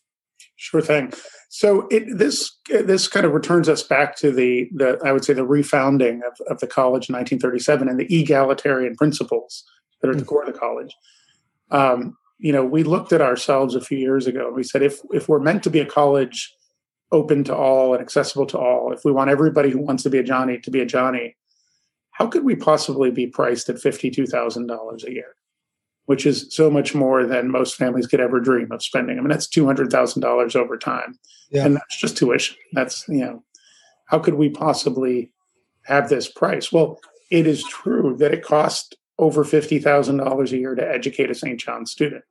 Sure 0.56 0.80
thing. 0.80 1.12
So 1.52 1.88
it, 1.90 2.16
this 2.16 2.56
this 2.68 3.08
kind 3.08 3.26
of 3.26 3.32
returns 3.32 3.68
us 3.68 3.82
back 3.82 4.16
to 4.18 4.30
the 4.30 4.70
the 4.72 5.00
I 5.04 5.10
would 5.10 5.24
say 5.24 5.32
the 5.32 5.44
refounding 5.46 6.20
of, 6.24 6.40
of 6.46 6.60
the 6.60 6.68
college 6.68 7.08
in 7.08 7.16
1937 7.16 7.88
and 7.88 7.98
the 7.98 8.06
egalitarian 8.08 8.94
principles 8.94 9.64
that 10.00 10.08
are 10.08 10.12
at 10.12 10.18
the 10.18 10.24
core 10.24 10.44
of 10.44 10.52
the 10.52 10.58
college. 10.58 10.94
Um, 11.72 12.16
you 12.38 12.52
know, 12.52 12.64
we 12.64 12.84
looked 12.84 13.12
at 13.12 13.20
ourselves 13.20 13.74
a 13.74 13.80
few 13.80 13.98
years 13.98 14.28
ago 14.28 14.46
and 14.46 14.54
we 14.54 14.62
said 14.62 14.80
if 14.80 15.00
if 15.10 15.28
we're 15.28 15.40
meant 15.40 15.64
to 15.64 15.70
be 15.70 15.80
a 15.80 15.84
college 15.84 16.54
open 17.10 17.42
to 17.42 17.56
all 17.56 17.94
and 17.94 18.00
accessible 18.00 18.46
to 18.46 18.56
all, 18.58 18.92
if 18.92 19.04
we 19.04 19.10
want 19.10 19.28
everybody 19.28 19.70
who 19.70 19.80
wants 19.80 20.04
to 20.04 20.10
be 20.10 20.18
a 20.18 20.22
Johnny 20.22 20.56
to 20.60 20.70
be 20.70 20.80
a 20.80 20.86
Johnny, 20.86 21.36
how 22.12 22.28
could 22.28 22.44
we 22.44 22.54
possibly 22.54 23.10
be 23.10 23.26
priced 23.26 23.68
at 23.68 23.80
fifty 23.80 24.08
two 24.08 24.26
thousand 24.28 24.68
dollars 24.68 25.02
a 25.02 25.12
year? 25.12 25.34
Which 26.06 26.26
is 26.26 26.46
so 26.50 26.70
much 26.70 26.94
more 26.94 27.24
than 27.24 27.50
most 27.50 27.76
families 27.76 28.06
could 28.06 28.20
ever 28.20 28.40
dream 28.40 28.72
of 28.72 28.82
spending. 28.82 29.18
I 29.18 29.20
mean, 29.20 29.30
that's 29.30 29.48
two 29.48 29.66
hundred 29.66 29.90
thousand 29.90 30.22
dollars 30.22 30.56
over 30.56 30.76
time, 30.76 31.18
yeah. 31.50 31.64
and 31.64 31.76
that's 31.76 31.98
just 31.98 32.16
tuition. 32.16 32.56
That's 32.72 33.06
you 33.08 33.20
know, 33.20 33.44
how 34.06 34.18
could 34.18 34.34
we 34.34 34.48
possibly 34.48 35.32
have 35.84 36.08
this 36.08 36.28
price? 36.28 36.72
Well, 36.72 36.98
it 37.30 37.46
is 37.46 37.64
true 37.64 38.16
that 38.18 38.34
it 38.34 38.42
costs 38.42 38.94
over 39.18 39.44
fifty 39.44 39.78
thousand 39.78 40.18
dollars 40.18 40.52
a 40.52 40.58
year 40.58 40.74
to 40.74 40.88
educate 40.88 41.30
a 41.30 41.34
St. 41.34 41.60
John 41.60 41.86
student. 41.86 42.24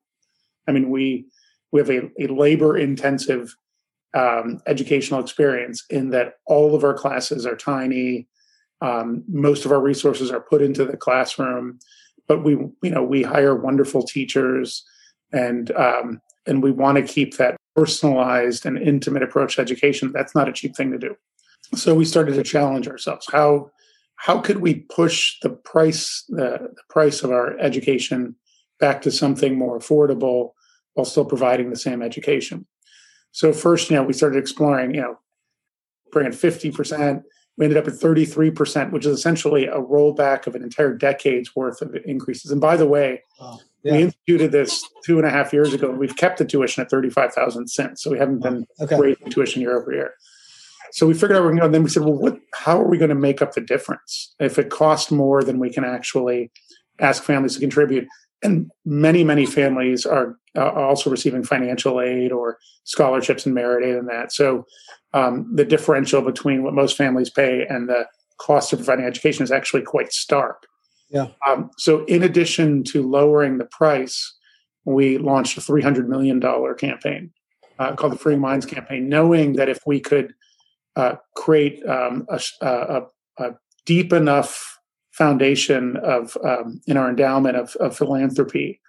I 0.67 0.71
mean, 0.71 0.89
we 0.89 1.27
we 1.71 1.79
have 1.79 1.89
a, 1.89 2.09
a 2.19 2.27
labor 2.27 2.77
intensive 2.77 3.55
um, 4.13 4.59
educational 4.67 5.19
experience 5.19 5.85
in 5.89 6.09
that 6.09 6.33
all 6.45 6.75
of 6.75 6.83
our 6.83 6.93
classes 6.93 7.45
are 7.45 7.55
tiny. 7.55 8.27
Um, 8.81 9.23
most 9.27 9.65
of 9.65 9.71
our 9.71 9.81
resources 9.81 10.31
are 10.31 10.39
put 10.39 10.61
into 10.61 10.85
the 10.85 10.97
classroom 10.97 11.79
but 12.29 12.43
we 12.43 12.51
you 12.51 12.91
know 12.91 13.03
we 13.03 13.23
hire 13.23 13.55
wonderful 13.55 14.03
teachers 14.03 14.85
and 15.33 15.71
um, 15.71 16.21
and 16.47 16.63
we 16.63 16.71
want 16.71 16.97
to 16.97 17.13
keep 17.13 17.35
that 17.35 17.57
personalized 17.75 18.65
and 18.65 18.77
intimate 18.77 19.23
approach 19.23 19.55
to 19.55 19.61
education. 19.61 20.11
That's 20.13 20.35
not 20.35 20.47
a 20.47 20.53
cheap 20.53 20.75
thing 20.77 20.91
to 20.91 20.97
do. 20.97 21.15
So 21.75 21.93
we 21.93 22.05
started 22.05 22.35
to 22.35 22.43
challenge 22.43 22.87
ourselves. 22.87 23.27
How 23.29 23.71
how 24.15 24.39
could 24.39 24.59
we 24.59 24.75
push 24.75 25.37
the 25.41 25.49
price 25.49 26.23
the, 26.29 26.69
the 26.75 26.83
price 26.89 27.23
of 27.23 27.31
our 27.31 27.59
education 27.59 28.35
back 28.79 29.01
to 29.01 29.11
something 29.11 29.57
more 29.57 29.77
affordable 29.77 30.51
while 30.93 31.05
still 31.05 31.25
providing 31.25 31.71
the 31.71 31.75
same 31.75 32.01
education? 32.01 32.65
So 33.31 33.51
first 33.51 33.89
you 33.89 33.95
know 33.95 34.03
we 34.03 34.13
started 34.13 34.37
exploring 34.37 34.93
you 34.93 35.01
know 35.01 35.19
bringing 36.11 36.31
50% 36.31 37.23
we 37.59 37.65
ended 37.65 37.77
up 37.77 37.89
at 37.89 37.93
33%, 37.93 38.91
which 38.91 39.05
is 39.05 39.17
essentially 39.17 39.65
a 39.65 39.75
rollback 39.75 40.47
of 40.47 40.55
an 40.55 40.63
entire 40.63 40.93
decade's 40.93 41.53
worth 41.57 41.81
of 41.81 41.93
increases. 42.05 42.51
And 42.51 42.61
by 42.61 42.77
the 42.77 42.87
way, 42.87 43.21
wow. 43.39 43.59
yeah. 43.83 43.91
we 43.91 44.01
instituted 44.03 44.53
this 44.53 44.81
two 45.03 45.17
and 45.17 45.27
a 45.27 45.29
half 45.29 45.51
years 45.51 45.73
ago. 45.73 45.91
We've 45.91 46.15
kept 46.15 46.37
the 46.37 46.45
tuition 46.45 46.81
at 46.81 46.89
35,000 46.89 47.67
since. 47.67 48.01
So 48.01 48.11
we 48.11 48.17
haven't 48.17 48.39
been 48.39 48.65
okay. 48.79 48.97
raising 48.97 49.29
tuition 49.29 49.61
year 49.61 49.77
over 49.77 49.91
year. 49.91 50.13
So 50.93 51.05
we 51.05 51.13
figured 51.13 51.33
out 51.33 51.43
we're 51.43 51.49
going 51.49 51.59
to, 51.59 51.65
and 51.65 51.73
then 51.73 51.83
we 51.83 51.89
said, 51.89 52.03
well, 52.03 52.13
what, 52.13 52.39
how 52.53 52.81
are 52.81 52.87
we 52.87 52.97
going 52.97 53.09
to 53.09 53.15
make 53.15 53.41
up 53.41 53.53
the 53.53 53.61
difference? 53.61 54.33
If 54.39 54.57
it 54.57 54.69
costs 54.69 55.11
more 55.11 55.43
than 55.43 55.59
we 55.59 55.69
can 55.69 55.83
actually 55.83 56.51
ask 56.99 57.23
families 57.23 57.55
to 57.55 57.59
contribute. 57.59 58.07
And 58.41 58.71
many, 58.85 59.25
many 59.25 59.45
families 59.45 60.05
are 60.05 60.37
uh, 60.57 60.69
also 60.71 61.09
receiving 61.09 61.43
financial 61.43 62.01
aid 62.01 62.31
or 62.31 62.57
scholarships 62.83 63.45
and 63.45 63.55
merit 63.55 63.85
aid 63.85 63.95
and 63.95 64.09
that. 64.09 64.31
So 64.31 64.65
um, 65.13 65.49
the 65.53 65.65
differential 65.65 66.21
between 66.21 66.63
what 66.63 66.73
most 66.73 66.97
families 66.97 67.29
pay 67.29 67.65
and 67.67 67.89
the 67.89 68.05
cost 68.39 68.73
of 68.73 68.79
providing 68.79 69.05
education 69.05 69.43
is 69.43 69.51
actually 69.51 69.81
quite 69.81 70.13
stark. 70.13 70.65
Yeah. 71.09 71.27
Um, 71.47 71.71
so, 71.77 72.05
in 72.05 72.21
addition 72.21 72.83
to 72.85 73.01
lowering 73.01 73.57
the 73.57 73.65
price, 73.65 74.35
we 74.85 75.17
launched 75.17 75.57
a 75.57 75.61
$300 75.61 76.07
million 76.07 76.39
campaign 76.77 77.31
uh, 77.79 77.95
called 77.95 78.13
the 78.13 78.17
Freeing 78.17 78.39
Minds 78.39 78.65
campaign, 78.65 79.09
knowing 79.09 79.53
that 79.53 79.69
if 79.69 79.79
we 79.85 79.99
could 79.99 80.33
uh, 80.95 81.15
create 81.35 81.83
um, 81.87 82.27
a, 82.29 82.41
a, 82.61 83.01
a, 83.37 83.51
deep 83.85 84.13
enough 84.13 84.77
foundation 85.11 85.97
of 85.97 86.37
um, 86.43 86.79
in 86.85 86.95
our 86.97 87.09
endowment 87.09 87.55
of, 87.55 87.75
of, 87.77 87.95
philanthropy 87.95 88.79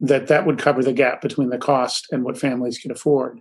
that 0.00 0.28
that 0.28 0.46
would 0.46 0.58
cover 0.58 0.82
the 0.82 0.92
gap 0.92 1.20
between 1.20 1.50
the 1.50 1.58
cost 1.58 2.06
and 2.10 2.24
what 2.24 2.38
families 2.38 2.78
can 2.78 2.90
afford. 2.90 3.40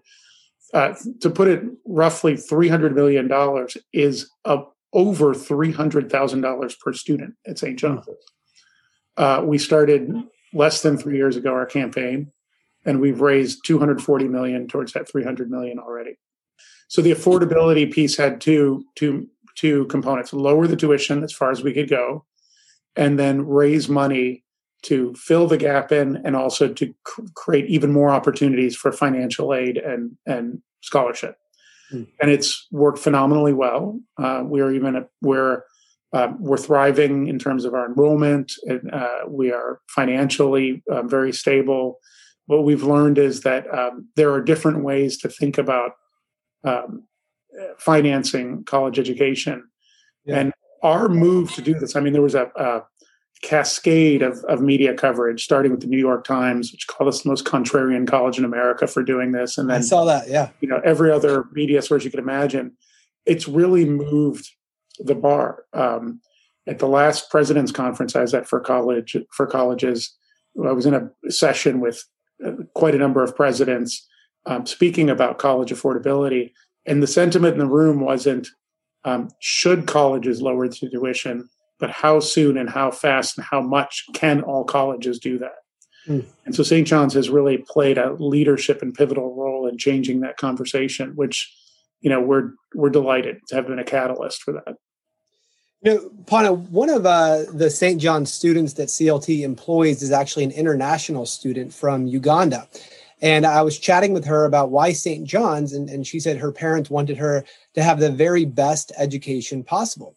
Uh, 0.73 0.93
to 1.21 1.29
put 1.29 1.47
it 1.47 1.63
roughly, 1.85 2.35
three 2.35 2.67
hundred 2.67 2.95
million 2.95 3.27
dollars 3.27 3.77
is 3.93 4.29
a, 4.45 4.59
over 4.93 5.33
three 5.33 5.71
hundred 5.71 6.11
thousand 6.11 6.41
dollars 6.41 6.75
per 6.75 6.93
student 6.93 7.35
at 7.45 7.59
St. 7.59 7.79
John's. 7.79 8.05
Uh, 9.15 9.41
we 9.45 9.57
started 9.57 10.13
less 10.53 10.81
than 10.81 10.97
three 10.97 11.15
years 11.15 11.35
ago 11.35 11.53
our 11.53 11.65
campaign, 11.65 12.31
and 12.85 12.99
we've 12.99 13.21
raised 13.21 13.65
two 13.65 13.79
hundred 13.79 14.01
forty 14.01 14.27
million 14.27 14.67
towards 14.67 14.93
that 14.93 15.09
three 15.09 15.23
hundred 15.23 15.49
million 15.49 15.79
already. 15.79 16.17
So 16.89 17.01
the 17.01 17.11
affordability 17.11 17.91
piece 17.91 18.17
had 18.17 18.41
two 18.41 18.83
two 18.95 19.27
two 19.55 19.85
components: 19.85 20.33
lower 20.33 20.67
the 20.67 20.75
tuition 20.75 21.23
as 21.23 21.31
far 21.31 21.51
as 21.51 21.63
we 21.63 21.73
could 21.73 21.89
go, 21.89 22.25
and 22.95 23.17
then 23.17 23.47
raise 23.47 23.87
money 23.87 24.43
to 24.83 25.13
fill 25.15 25.47
the 25.47 25.57
gap 25.57 25.91
in, 25.91 26.21
and 26.25 26.35
also 26.35 26.67
to 26.73 26.93
cr- 27.03 27.21
create 27.35 27.65
even 27.67 27.91
more 27.91 28.09
opportunities 28.09 28.75
for 28.75 28.91
financial 28.91 29.53
aid 29.53 29.77
and 29.77 30.17
and 30.25 30.61
scholarship. 30.81 31.37
Mm. 31.91 32.07
And 32.21 32.31
it's 32.31 32.67
worked 32.71 32.99
phenomenally 32.99 33.53
well. 33.53 33.99
Uh, 34.17 34.43
we're 34.45 34.73
even 34.73 35.05
we're 35.21 35.63
uh, 36.13 36.33
we're 36.39 36.57
thriving 36.57 37.27
in 37.27 37.39
terms 37.39 37.65
of 37.65 37.73
our 37.73 37.85
enrollment, 37.85 38.53
and 38.63 38.93
uh, 38.93 39.19
we 39.27 39.51
are 39.51 39.81
financially 39.89 40.83
uh, 40.91 41.03
very 41.03 41.33
stable. 41.33 41.99
What 42.45 42.63
we've 42.63 42.83
learned 42.83 43.17
is 43.17 43.41
that 43.41 43.71
um, 43.73 44.07
there 44.15 44.31
are 44.31 44.41
different 44.41 44.83
ways 44.83 45.17
to 45.17 45.29
think 45.29 45.57
about 45.57 45.91
um, 46.63 47.03
financing 47.77 48.63
college 48.63 48.99
education. 48.99 49.67
Yeah. 50.25 50.39
And 50.39 50.53
our 50.83 51.09
move 51.09 51.51
to 51.53 51.61
do 51.61 51.73
this, 51.73 51.95
I 51.95 51.99
mean, 51.99 52.13
there 52.13 52.21
was 52.21 52.35
a, 52.35 52.51
a 52.55 52.83
cascade 53.41 54.21
of, 54.21 54.43
of, 54.45 54.61
media 54.61 54.93
coverage, 54.93 55.43
starting 55.43 55.71
with 55.71 55.81
the 55.81 55.87
New 55.87 55.99
York 55.99 56.23
Times, 56.23 56.71
which 56.71 56.87
called 56.87 57.07
us 57.07 57.21
the 57.21 57.29
most 57.29 57.45
contrarian 57.45 58.07
college 58.07 58.37
in 58.37 58.45
America 58.45 58.87
for 58.87 59.03
doing 59.03 59.31
this. 59.31 59.57
And 59.57 59.69
then 59.69 59.77
I 59.77 59.81
saw 59.81 60.05
that, 60.05 60.27
yeah. 60.27 60.49
You 60.59 60.67
know, 60.67 60.81
every 60.83 61.11
other 61.11 61.45
media 61.51 61.81
source 61.81 62.03
you 62.03 62.09
could 62.09 62.19
imagine. 62.19 62.75
It's 63.25 63.47
really 63.47 63.85
moved 63.85 64.49
the 64.99 65.15
bar. 65.15 65.65
Um, 65.73 66.21
at 66.67 66.79
the 66.79 66.87
last 66.87 67.29
president's 67.29 67.71
conference 67.71 68.15
I 68.15 68.21
was 68.21 68.33
at 68.33 68.47
for 68.47 68.59
college 68.59 69.15
for 69.31 69.47
colleges, 69.47 70.15
I 70.65 70.71
was 70.71 70.85
in 70.85 70.93
a 70.93 71.31
session 71.31 71.79
with 71.79 72.03
uh, 72.45 72.51
quite 72.73 72.95
a 72.95 72.99
number 72.99 73.23
of 73.23 73.35
presidents 73.35 74.05
um, 74.45 74.65
speaking 74.65 75.09
about 75.09 75.37
college 75.37 75.71
affordability, 75.71 76.51
and 76.85 77.03
the 77.03 77.07
sentiment 77.07 77.53
in 77.53 77.59
the 77.59 77.67
room 77.67 77.99
wasn't 77.99 78.47
um, 79.03 79.29
should 79.39 79.87
colleges 79.87 80.41
lower 80.41 80.67
the 80.67 80.89
tuition, 80.89 81.49
but 81.79 81.89
how 81.89 82.19
soon 82.19 82.57
and 82.57 82.69
how 82.69 82.91
fast 82.91 83.37
and 83.37 83.45
how 83.45 83.61
much 83.61 84.05
can 84.13 84.41
all 84.41 84.63
colleges 84.63 85.19
do 85.19 85.37
that? 85.39 85.55
Mm. 86.07 86.25
And 86.45 86.55
so 86.55 86.63
St. 86.63 86.87
John's 86.87 87.13
has 87.13 87.29
really 87.29 87.57
played 87.57 87.97
a 87.97 88.13
leadership 88.13 88.81
and 88.81 88.93
pivotal 88.93 89.35
role 89.35 89.67
in 89.67 89.77
changing 89.77 90.21
that 90.21 90.37
conversation, 90.37 91.11
which 91.15 91.53
you 92.01 92.09
know 92.09 92.21
we're 92.21 92.51
we're 92.73 92.89
delighted 92.89 93.39
to 93.47 93.55
have 93.55 93.67
been 93.67 93.79
a 93.79 93.83
catalyst 93.83 94.43
for 94.43 94.53
that. 94.53 94.75
You 95.81 95.93
know, 95.93 96.09
Pano, 96.25 96.57
one 96.69 96.89
of 96.89 97.05
uh, 97.05 97.43
the 97.53 97.69
St. 97.69 98.01
John's 98.01 98.33
students 98.33 98.73
that 98.73 98.87
CLT 98.87 99.41
employs 99.41 100.01
is 100.01 100.11
actually 100.11 100.45
an 100.45 100.51
international 100.51 101.25
student 101.25 101.73
from 101.73 102.07
Uganda. 102.07 102.67
And 103.21 103.45
I 103.45 103.61
was 103.61 103.79
chatting 103.79 104.13
with 104.13 104.25
her 104.25 104.45
about 104.45 104.69
why 104.71 104.93
St. 104.93 105.25
John's, 105.25 105.73
and, 105.73 105.89
and 105.89 106.05
she 106.05 106.19
said 106.19 106.37
her 106.37 106.51
parents 106.51 106.89
wanted 106.89 107.17
her 107.17 107.45
to 107.73 107.83
have 107.83 107.99
the 107.99 108.11
very 108.11 108.45
best 108.45 108.91
education 108.97 109.63
possible. 109.63 110.15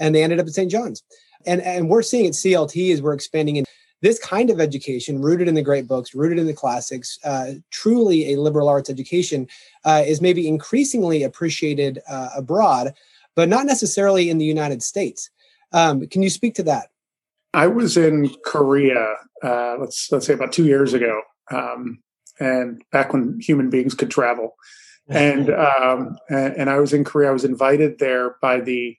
And 0.00 0.14
they 0.14 0.24
ended 0.24 0.40
up 0.40 0.46
at 0.46 0.52
St. 0.52 0.70
John's. 0.70 1.04
And, 1.46 1.62
and 1.62 1.88
we're 1.88 2.02
seeing 2.02 2.26
at 2.26 2.32
CLT 2.32 2.92
as 2.92 3.00
we're 3.00 3.14
expanding 3.14 3.56
in 3.56 3.64
this 4.02 4.18
kind 4.18 4.50
of 4.50 4.60
education, 4.60 5.20
rooted 5.20 5.46
in 5.46 5.54
the 5.54 5.62
great 5.62 5.86
books, 5.86 6.14
rooted 6.14 6.38
in 6.38 6.46
the 6.46 6.54
classics, 6.54 7.18
uh, 7.24 7.52
truly 7.70 8.32
a 8.32 8.40
liberal 8.40 8.68
arts 8.68 8.90
education, 8.90 9.46
uh, 9.84 10.02
is 10.06 10.20
maybe 10.20 10.48
increasingly 10.48 11.22
appreciated 11.22 12.00
uh, 12.08 12.30
abroad, 12.34 12.94
but 13.36 13.48
not 13.48 13.66
necessarily 13.66 14.30
in 14.30 14.38
the 14.38 14.44
United 14.44 14.82
States. 14.82 15.30
Um, 15.72 16.06
can 16.08 16.22
you 16.22 16.30
speak 16.30 16.54
to 16.54 16.62
that? 16.64 16.88
I 17.52 17.66
was 17.66 17.96
in 17.96 18.34
Korea, 18.44 19.16
uh, 19.42 19.76
let's 19.78 20.10
let's 20.10 20.26
say 20.26 20.34
about 20.34 20.52
two 20.52 20.64
years 20.64 20.94
ago, 20.94 21.20
um, 21.50 21.98
and 22.38 22.82
back 22.92 23.12
when 23.12 23.38
human 23.40 23.70
beings 23.70 23.94
could 23.94 24.10
travel. 24.10 24.54
And 25.08 25.50
um, 25.50 26.16
and 26.28 26.70
I 26.70 26.78
was 26.78 26.92
in 26.92 27.02
Korea. 27.02 27.30
I 27.30 27.32
was 27.32 27.44
invited 27.44 27.98
there 27.98 28.36
by 28.40 28.60
the 28.60 28.96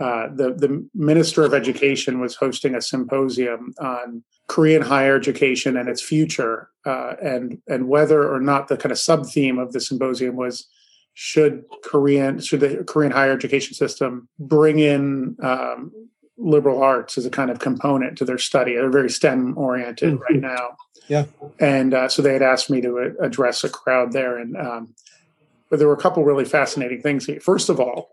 uh, 0.00 0.28
the 0.34 0.54
the 0.54 0.86
minister 0.94 1.44
of 1.44 1.54
education 1.54 2.20
was 2.20 2.34
hosting 2.34 2.74
a 2.74 2.80
symposium 2.80 3.74
on 3.78 4.24
Korean 4.48 4.82
higher 4.82 5.16
education 5.16 5.76
and 5.76 5.88
its 5.88 6.02
future, 6.02 6.68
uh, 6.84 7.14
and 7.22 7.58
and 7.68 7.88
whether 7.88 8.28
or 8.28 8.40
not 8.40 8.68
the 8.68 8.76
kind 8.76 8.92
of 8.92 8.98
sub 8.98 9.26
theme 9.26 9.58
of 9.58 9.72
the 9.72 9.80
symposium 9.80 10.36
was 10.36 10.66
should 11.14 11.64
Korean 11.84 12.40
should 12.40 12.60
the 12.60 12.84
Korean 12.84 13.12
higher 13.12 13.32
education 13.32 13.74
system 13.74 14.28
bring 14.38 14.80
in 14.80 15.36
um, 15.42 15.92
liberal 16.36 16.82
arts 16.82 17.16
as 17.16 17.24
a 17.24 17.30
kind 17.30 17.50
of 17.50 17.60
component 17.60 18.18
to 18.18 18.24
their 18.24 18.38
study. 18.38 18.74
They're 18.74 18.90
very 18.90 19.10
STEM 19.10 19.56
oriented 19.56 20.14
mm-hmm. 20.14 20.22
right 20.22 20.40
now. 20.40 20.76
Yeah. 21.06 21.26
And 21.60 21.94
uh, 21.94 22.08
so 22.08 22.22
they 22.22 22.32
had 22.32 22.42
asked 22.42 22.70
me 22.70 22.80
to 22.80 23.14
address 23.20 23.62
a 23.62 23.68
crowd 23.68 24.12
there. 24.12 24.38
And 24.38 24.56
um, 24.56 24.94
but 25.70 25.78
there 25.78 25.88
were 25.88 25.94
a 25.94 26.00
couple 26.00 26.24
really 26.24 26.44
fascinating 26.44 27.00
things 27.00 27.26
here. 27.26 27.40
First 27.40 27.68
of 27.68 27.78
all, 27.78 28.10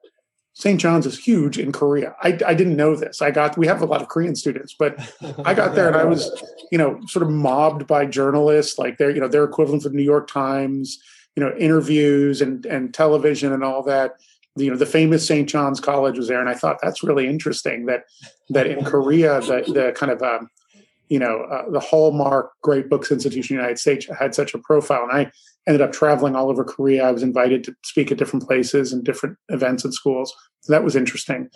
St. 0.53 0.79
John's 0.79 1.05
is 1.05 1.17
huge 1.17 1.57
in 1.57 1.71
Korea. 1.71 2.13
I, 2.21 2.37
I 2.45 2.53
didn't 2.53 2.75
know 2.75 2.95
this. 2.95 3.21
I 3.21 3.31
got 3.31 3.57
we 3.57 3.67
have 3.67 3.81
a 3.81 3.85
lot 3.85 4.01
of 4.01 4.09
Korean 4.09 4.35
students, 4.35 4.75
but 4.77 4.99
I 5.45 5.53
got 5.53 5.75
there 5.75 5.87
and 5.87 5.95
I 5.95 6.03
was, 6.03 6.29
you 6.71 6.77
know, 6.77 6.99
sort 7.07 7.23
of 7.23 7.29
mobbed 7.29 7.87
by 7.87 8.05
journalists, 8.05 8.77
like 8.77 8.97
their, 8.97 9.09
you 9.09 9.21
know, 9.21 9.29
their 9.29 9.45
equivalent 9.45 9.85
of 9.85 9.91
the 9.91 9.97
New 9.97 10.03
York 10.03 10.29
Times, 10.29 11.01
you 11.35 11.43
know, 11.43 11.55
interviews 11.57 12.41
and 12.41 12.65
and 12.65 12.93
television 12.93 13.53
and 13.53 13.63
all 13.63 13.81
that 13.83 14.17
you 14.55 14.69
know 14.69 14.77
the 14.77 14.85
famous 14.85 15.25
St. 15.25 15.47
John's 15.47 15.79
College 15.79 16.17
was 16.17 16.27
there, 16.27 16.39
and 16.39 16.49
I 16.49 16.53
thought 16.53 16.79
that's 16.81 17.03
really 17.03 17.27
interesting 17.27 17.85
that 17.85 18.03
that 18.49 18.67
in 18.67 18.83
Korea 18.83 19.39
the 19.41 19.63
the 19.67 19.93
kind 19.95 20.11
of 20.11 20.21
um, 20.21 20.49
you 21.09 21.19
know 21.19 21.41
uh, 21.43 21.69
the 21.69 21.79
hallmark 21.79 22.51
great 22.61 22.89
books 22.89 23.11
institution 23.11 23.55
in 23.55 23.57
the 23.57 23.63
United 23.63 23.79
States 23.79 24.07
had 24.19 24.35
such 24.35 24.53
a 24.53 24.59
profile, 24.59 25.03
and 25.03 25.11
I 25.11 25.31
ended 25.67 25.81
up 25.81 25.91
traveling 25.91 26.35
all 26.35 26.49
over 26.49 26.63
Korea. 26.63 27.07
I 27.07 27.11
was 27.11 27.23
invited 27.23 27.63
to 27.65 27.75
speak 27.83 28.11
at 28.11 28.17
different 28.17 28.45
places 28.47 28.91
and 28.91 29.03
different 29.03 29.37
events 29.49 29.83
and 29.83 29.93
schools. 29.93 30.33
So 30.61 30.73
that 30.73 30.83
was 30.83 30.95
interesting, 30.95 31.49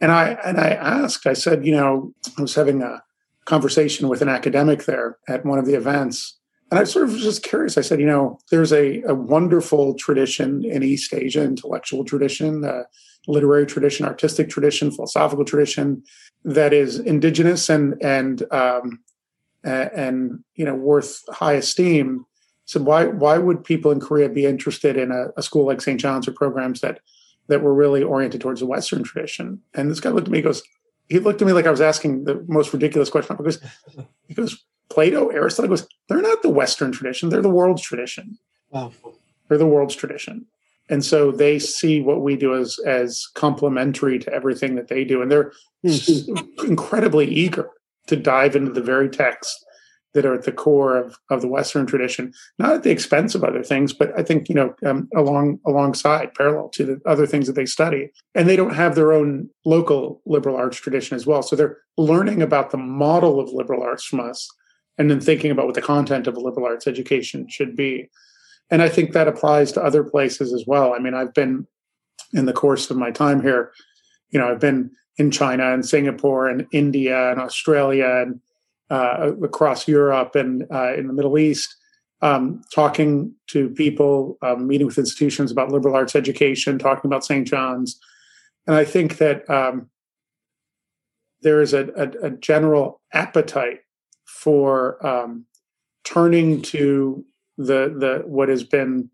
and 0.00 0.12
I 0.12 0.38
and 0.44 0.58
I 0.58 0.70
asked, 0.70 1.26
I 1.26 1.34
said, 1.34 1.66
you 1.66 1.72
know, 1.72 2.12
I 2.38 2.42
was 2.42 2.54
having 2.54 2.82
a 2.82 3.02
conversation 3.44 4.08
with 4.08 4.22
an 4.22 4.28
academic 4.28 4.84
there 4.84 5.18
at 5.28 5.44
one 5.44 5.58
of 5.58 5.66
the 5.66 5.74
events 5.74 6.36
and 6.70 6.80
I 6.80 6.84
sort 6.84 7.04
of 7.04 7.12
was 7.12 7.22
just 7.22 7.42
curious. 7.42 7.78
I 7.78 7.82
said, 7.82 8.00
you 8.00 8.06
know, 8.06 8.38
there's 8.50 8.72
a, 8.72 9.02
a 9.02 9.14
wonderful 9.14 9.94
tradition 9.94 10.64
in 10.64 10.82
East 10.82 11.14
Asia, 11.14 11.44
intellectual 11.44 12.04
tradition, 12.04 12.64
uh, 12.64 12.82
literary 13.28 13.66
tradition, 13.66 14.04
artistic 14.04 14.48
tradition, 14.48 14.90
philosophical 14.90 15.44
tradition 15.44 16.02
that 16.44 16.72
is 16.72 16.98
indigenous 16.98 17.68
and 17.68 17.94
and 18.02 18.42
um, 18.52 19.00
and 19.62 20.40
you 20.56 20.64
know 20.64 20.74
worth 20.74 21.22
high 21.30 21.54
esteem. 21.54 22.24
So 22.66 22.80
why 22.82 23.06
why 23.06 23.38
would 23.38 23.64
people 23.64 23.92
in 23.92 24.00
Korea 24.00 24.28
be 24.28 24.44
interested 24.44 24.96
in 24.96 25.12
a, 25.12 25.28
a 25.36 25.42
school 25.42 25.64
like 25.64 25.80
St. 25.80 25.98
John's 26.00 26.28
or 26.28 26.32
programs 26.32 26.80
that 26.80 27.00
that 27.46 27.62
were 27.62 27.72
really 27.72 28.02
oriented 28.02 28.40
towards 28.40 28.60
the 28.60 28.66
Western 28.66 29.04
tradition? 29.04 29.60
And 29.74 29.90
this 29.90 30.00
guy 30.00 30.10
looked 30.10 30.26
at 30.26 30.32
me, 30.32 30.42
goes, 30.42 30.62
he 31.08 31.20
looked 31.20 31.40
at 31.40 31.46
me 31.46 31.54
like 31.54 31.66
I 31.66 31.70
was 31.70 31.80
asking 31.80 32.24
the 32.24 32.44
most 32.48 32.72
ridiculous 32.72 33.08
question. 33.08 33.36
Because 33.36 33.60
he 34.26 34.34
goes, 34.34 34.64
Plato, 34.90 35.28
Aristotle 35.28 35.68
goes, 35.68 35.86
they're 36.08 36.20
not 36.20 36.42
the 36.42 36.50
Western 36.50 36.90
tradition, 36.90 37.28
they're 37.28 37.40
the 37.40 37.48
world's 37.48 37.82
tradition. 37.82 38.36
Wow. 38.70 38.92
They're 39.48 39.58
the 39.58 39.66
world's 39.66 39.94
tradition. 39.94 40.46
And 40.88 41.04
so 41.04 41.30
they 41.30 41.58
see 41.58 42.00
what 42.00 42.22
we 42.22 42.36
do 42.36 42.54
as 42.54 42.78
as 42.80 43.28
complementary 43.34 44.18
to 44.20 44.32
everything 44.32 44.74
that 44.74 44.88
they 44.88 45.04
do. 45.04 45.22
And 45.22 45.30
they're 45.30 45.52
mm-hmm. 45.84 46.66
incredibly 46.66 47.26
eager 47.26 47.70
to 48.08 48.16
dive 48.16 48.56
into 48.56 48.72
the 48.72 48.82
very 48.82 49.08
texts 49.08 49.64
that 50.16 50.24
are 50.24 50.34
at 50.34 50.44
the 50.44 50.52
core 50.52 50.96
of, 50.96 51.18
of 51.30 51.42
the 51.42 51.46
Western 51.46 51.84
tradition, 51.84 52.32
not 52.58 52.72
at 52.72 52.82
the 52.84 52.90
expense 52.90 53.34
of 53.34 53.44
other 53.44 53.62
things, 53.62 53.92
but 53.92 54.18
I 54.18 54.22
think, 54.22 54.48
you 54.48 54.54
know, 54.54 54.74
um, 54.84 55.08
along 55.14 55.60
alongside, 55.66 56.34
parallel 56.34 56.70
to 56.70 56.84
the 56.86 57.00
other 57.04 57.26
things 57.26 57.46
that 57.46 57.52
they 57.52 57.66
study. 57.66 58.10
And 58.34 58.48
they 58.48 58.56
don't 58.56 58.74
have 58.74 58.94
their 58.94 59.12
own 59.12 59.50
local 59.66 60.22
liberal 60.24 60.56
arts 60.56 60.78
tradition 60.78 61.16
as 61.16 61.26
well. 61.26 61.42
So 61.42 61.54
they're 61.54 61.76
learning 61.98 62.40
about 62.40 62.70
the 62.70 62.78
model 62.78 63.38
of 63.38 63.50
liberal 63.50 63.82
arts 63.82 64.04
from 64.04 64.20
us 64.20 64.48
and 64.96 65.10
then 65.10 65.20
thinking 65.20 65.50
about 65.50 65.66
what 65.66 65.74
the 65.74 65.82
content 65.82 66.26
of 66.26 66.34
a 66.34 66.40
liberal 66.40 66.66
arts 66.66 66.86
education 66.86 67.46
should 67.50 67.76
be. 67.76 68.08
And 68.70 68.80
I 68.80 68.88
think 68.88 69.12
that 69.12 69.28
applies 69.28 69.70
to 69.72 69.84
other 69.84 70.02
places 70.02 70.54
as 70.54 70.64
well. 70.66 70.94
I 70.94 70.98
mean, 70.98 71.12
I've 71.12 71.34
been 71.34 71.66
in 72.32 72.46
the 72.46 72.54
course 72.54 72.90
of 72.90 72.96
my 72.96 73.10
time 73.10 73.42
here, 73.42 73.70
you 74.30 74.40
know, 74.40 74.48
I've 74.48 74.60
been 74.60 74.90
in 75.18 75.30
China 75.30 75.74
and 75.74 75.84
Singapore 75.86 76.48
and 76.48 76.66
India 76.72 77.30
and 77.30 77.38
Australia 77.38 78.24
and 78.26 78.40
uh, 78.90 79.32
across 79.42 79.88
Europe 79.88 80.34
and 80.34 80.64
uh, 80.72 80.94
in 80.94 81.06
the 81.06 81.12
Middle 81.12 81.38
East. 81.38 81.74
um, 82.22 82.62
talking 82.74 83.34
to 83.48 83.68
people, 83.70 84.38
um, 84.42 84.66
meeting 84.66 84.86
with 84.86 84.98
institutions 84.98 85.50
about 85.50 85.70
liberal 85.70 85.94
arts 85.94 86.16
education, 86.16 86.78
talking 86.78 87.08
about 87.08 87.24
St. 87.24 87.46
John's. 87.46 88.00
And 88.66 88.74
I 88.74 88.84
think 88.84 89.18
that 89.18 89.48
um, 89.50 89.90
there 91.42 91.60
is 91.60 91.74
a, 91.74 91.88
a, 91.96 92.26
a, 92.26 92.30
general 92.30 93.00
appetite 93.12 93.80
for 94.24 95.04
um, 95.06 95.44
turning 96.04 96.62
to 96.62 97.24
the 97.58 97.94
the 97.98 98.22
what 98.26 98.48
has 98.48 98.64
been 98.64 99.10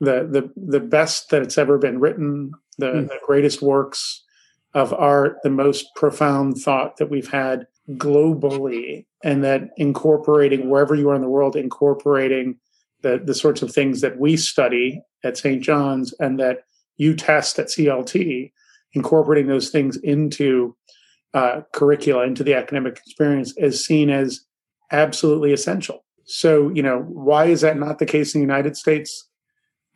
the 0.00 0.26
the 0.30 0.50
the 0.56 0.80
best 0.80 1.30
that 1.30 1.42
it's 1.42 1.58
ever 1.58 1.78
been 1.78 2.00
written, 2.00 2.52
the, 2.78 2.86
mm. 2.86 3.08
the 3.08 3.18
greatest 3.26 3.62
works 3.62 4.22
of 4.74 4.92
art, 4.92 5.38
the 5.42 5.50
most 5.50 5.86
profound 5.96 6.58
thought 6.58 6.96
that 6.96 7.10
we've 7.10 7.30
had 7.30 7.66
globally, 7.90 9.06
and 9.24 9.42
that 9.44 9.70
incorporating 9.76 10.68
wherever 10.68 10.94
you 10.94 11.10
are 11.10 11.14
in 11.14 11.22
the 11.22 11.28
world, 11.28 11.56
incorporating 11.56 12.58
the 13.02 13.20
the 13.24 13.34
sorts 13.34 13.62
of 13.62 13.72
things 13.72 14.00
that 14.00 14.18
we 14.18 14.36
study 14.36 15.02
at 15.24 15.36
St. 15.36 15.62
John's 15.62 16.12
and 16.20 16.38
that 16.38 16.64
you 16.96 17.14
test 17.14 17.58
at 17.58 17.66
CLT, 17.66 18.52
incorporating 18.92 19.48
those 19.48 19.70
things 19.70 19.96
into 19.96 20.76
uh, 21.34 21.62
curricula, 21.72 22.24
into 22.24 22.44
the 22.44 22.54
academic 22.54 22.98
experience, 22.98 23.54
is 23.56 23.84
seen 23.84 24.10
as 24.10 24.44
absolutely 24.90 25.52
essential. 25.52 26.04
So, 26.24 26.70
you 26.70 26.82
know, 26.82 27.00
why 27.08 27.46
is 27.46 27.62
that 27.62 27.78
not 27.78 27.98
the 27.98 28.06
case 28.06 28.34
in 28.34 28.40
the 28.40 28.46
United 28.46 28.76
States? 28.76 29.28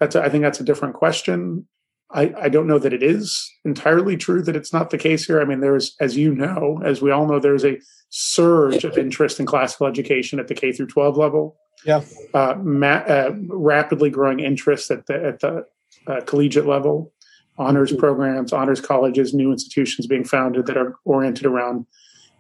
That's 0.01 0.17
a, 0.17 0.23
I 0.23 0.29
think 0.29 0.43
that's 0.43 0.61
a 0.61 0.65
different 0.65 0.95
question. 0.95 1.67
I, 2.11 2.33
I 2.41 2.49
don't 2.49 2.67
know 2.67 2.79
that 2.79 2.93
it 2.93 3.03
is 3.03 3.53
entirely 3.65 4.17
true 4.17 4.43
that 4.43 4.57
it's 4.57 4.73
not 4.73 4.91
the 4.91 4.99
case 4.99 5.27
here. 5.27 5.41
I 5.41 5.45
mean, 5.45 5.61
there's, 5.61 5.97
as 6.01 6.17
you 6.17 6.35
know, 6.35 6.81
as 6.85 7.03
we 7.03 7.11
all 7.11 7.27
know, 7.27 7.41
there's 7.41 7.65
a 7.65 7.79
surge 8.11 8.85
of 8.85 8.97
interest 8.97 9.41
in 9.41 9.47
classical 9.47 9.87
education 9.87 10.39
at 10.39 10.49
the 10.49 10.55
K 10.55 10.73
through 10.73 10.87
12 10.87 11.17
level. 11.17 11.57
Yeah, 11.85 12.03
uh, 12.33 12.55
ma- 12.63 13.05
uh, 13.07 13.33
rapidly 13.49 14.11
growing 14.11 14.41
interest 14.41 14.91
at 14.91 15.07
the 15.07 15.25
at 15.25 15.41
the 15.41 15.67
uh, 16.07 16.21
collegiate 16.23 16.67
level, 16.67 17.13
honors 17.59 17.91
mm-hmm. 17.91 18.01
programs, 18.01 18.53
honors 18.53 18.81
colleges, 18.81 19.35
new 19.35 19.53
institutions 19.53 20.07
being 20.07 20.25
founded 20.25 20.67
that 20.67 20.77
are 20.77 20.97
oriented 21.05 21.45
around 21.45 21.87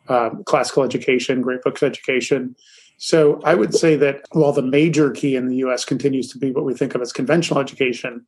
um, 0.09 0.42
classical 0.44 0.83
education, 0.85 1.42
great 1.42 1.62
books 1.62 1.83
education. 1.83 2.57
So 2.98 3.40
I 3.44 3.55
would 3.55 3.74
say 3.74 3.94
that 3.96 4.22
while 4.33 4.52
the 4.52 4.62
major 4.62 5.11
key 5.11 5.37
in 5.37 5.48
the 5.48 5.57
US 5.57 5.85
continues 5.85 6.31
to 6.33 6.38
be 6.38 6.50
what 6.50 6.64
we 6.64 6.74
think 6.74 6.94
of 6.94 7.02
as 7.02 7.12
conventional 7.12 7.61
education, 7.61 8.26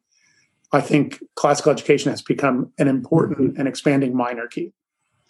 I 0.73 0.81
think 0.81 1.23
classical 1.35 1.73
education 1.73 2.11
has 2.11 2.23
become 2.23 2.73
an 2.79 2.89
important 2.89 3.59
and 3.59 3.67
expanding 3.67 4.15
minor 4.15 4.47
key. 4.47 4.73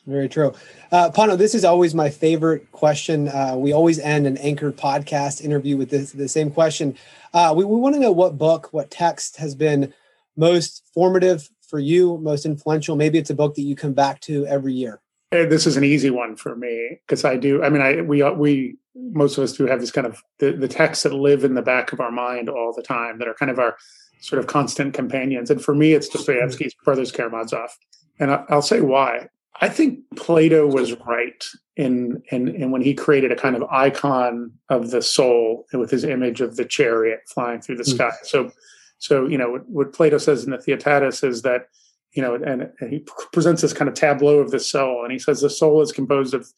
Very 0.07 0.29
true. 0.29 0.55
Uh, 0.91 1.11
Pano, 1.11 1.37
this 1.37 1.55
is 1.55 1.65
always 1.65 1.95
my 1.95 2.09
favorite 2.09 2.73
question. 2.73 3.29
Uh, 3.29 3.57
we 3.57 3.73
always 3.73 3.99
end 3.99 4.27
an 4.27 4.39
anchored 4.39 4.77
podcast 4.77 5.43
interview 5.43 5.77
with 5.77 5.91
this, 5.91 6.13
the 6.13 6.29
same 6.29 6.51
question. 6.51 6.97
Uh, 7.35 7.53
we, 7.55 7.65
we 7.65 7.77
want 7.77 7.95
to 7.95 8.01
know 8.01 8.11
what 8.11 8.39
book, 8.39 8.73
what 8.73 8.91
text 8.91 9.37
has 9.37 9.55
been 9.55 9.93
most 10.35 10.83
formative 10.95 11.51
for 11.69 11.79
you, 11.79 12.17
most 12.19 12.47
influential. 12.47 12.97
Maybe 12.97 13.19
it's 13.19 13.29
a 13.29 13.35
book 13.35 13.55
that 13.57 13.63
you 13.63 13.77
come 13.77 13.93
back 13.93 14.21
to 14.23 14.47
every 14.47 14.73
year. 14.73 15.03
This 15.31 15.67
is 15.67 15.77
an 15.77 15.85
easy 15.85 16.09
one 16.09 16.37
for 16.37 16.57
me 16.57 17.01
because 17.07 17.23
I 17.23 17.37
do. 17.37 17.63
I 17.63 17.69
mean, 17.69 17.83
I 17.83 18.01
we 18.01 18.23
we 18.23 18.79
most 18.95 19.37
of 19.37 19.45
us 19.45 19.53
do 19.53 19.67
have 19.67 19.79
this 19.79 19.91
kind 19.91 20.07
of 20.07 20.23
the, 20.39 20.53
the 20.53 20.69
texts 20.69 21.03
that 21.03 21.13
live 21.13 21.45
in 21.45 21.53
the 21.53 21.61
back 21.61 21.93
of 21.93 22.01
our 22.01 22.11
mind 22.11 22.49
all 22.49 22.73
the 22.75 22.83
time 22.83 23.19
that 23.19 23.29
are 23.29 23.35
kind 23.35 23.51
of 23.51 23.59
our 23.59 23.77
sort 24.21 24.39
of 24.39 24.47
constant 24.47 24.95
companions. 24.95 25.51
And 25.51 25.63
for 25.63 25.75
me, 25.75 25.93
it's 25.93 26.09
Dostoevsky's 26.09 26.75
Brothers 26.85 27.13
Karamazov. 27.13 27.71
And 28.19 28.31
I, 28.31 28.45
will 28.51 28.63
say 28.63 28.81
why. 28.81 29.29
I 29.61 29.69
think 29.69 30.01
Plato 30.17 30.67
was 30.67 30.95
right 31.07 31.45
in, 31.77 32.23
in 32.31 32.49
in 32.55 32.71
when 32.71 32.83
he 32.83 32.95
created 32.95 33.33
a 33.33 33.37
kind 33.37 33.57
of 33.57 33.63
icon 33.71 34.53
of 34.69 34.91
the 34.91 35.03
soul 35.03 35.67
with 35.73 35.91
his 35.91 36.05
image 36.05 36.41
of 36.41 36.57
the 36.57 36.65
chariot 36.65 37.21
flying 37.29 37.61
through 37.61 37.77
the 37.77 37.83
mm. 37.85 37.95
sky. 37.95 38.13
So, 38.23 38.51
so 38.99 39.27
you 39.27 39.39
know 39.39 39.51
what, 39.51 39.69
what 39.69 39.93
Plato 39.93 40.19
says 40.19 40.45
in 40.45 40.51
the 40.51 40.59
Theaetetus 40.59 41.23
is 41.23 41.43
that 41.43 41.69
you 42.13 42.23
know, 42.23 42.35
and, 42.35 42.71
and 42.81 42.93
he 42.93 43.05
presents 43.33 43.63
this 43.63 43.73
kind 43.73 43.89
of 43.89 43.95
tableau 43.95 44.39
of 44.39 44.51
the 44.51 44.61
soul, 44.61 45.05
and 45.05 45.13
he 45.13 45.19
says 45.19 45.41
the 45.41 45.51
soul 45.51 45.83
is 45.83 45.93
composed 45.93 46.35
of 46.35 46.49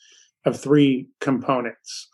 of 0.45 0.59
three 0.59 1.09
components. 1.21 2.09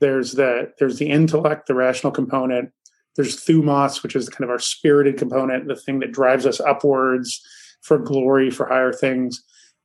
There's 0.00 0.32
the 0.32 0.72
there's 0.78 0.98
the 0.98 1.10
intellect, 1.10 1.66
the 1.66 1.74
rational 1.74 2.12
component. 2.12 2.70
There's 3.16 3.44
thumos, 3.44 4.02
which 4.02 4.16
is 4.16 4.28
kind 4.28 4.44
of 4.44 4.50
our 4.50 4.58
spirited 4.58 5.16
component, 5.16 5.68
the 5.68 5.76
thing 5.76 6.00
that 6.00 6.12
drives 6.12 6.46
us 6.46 6.60
upwards 6.60 7.40
for 7.80 7.98
glory, 7.98 8.50
for 8.50 8.66
higher 8.66 8.92
things. 8.92 9.42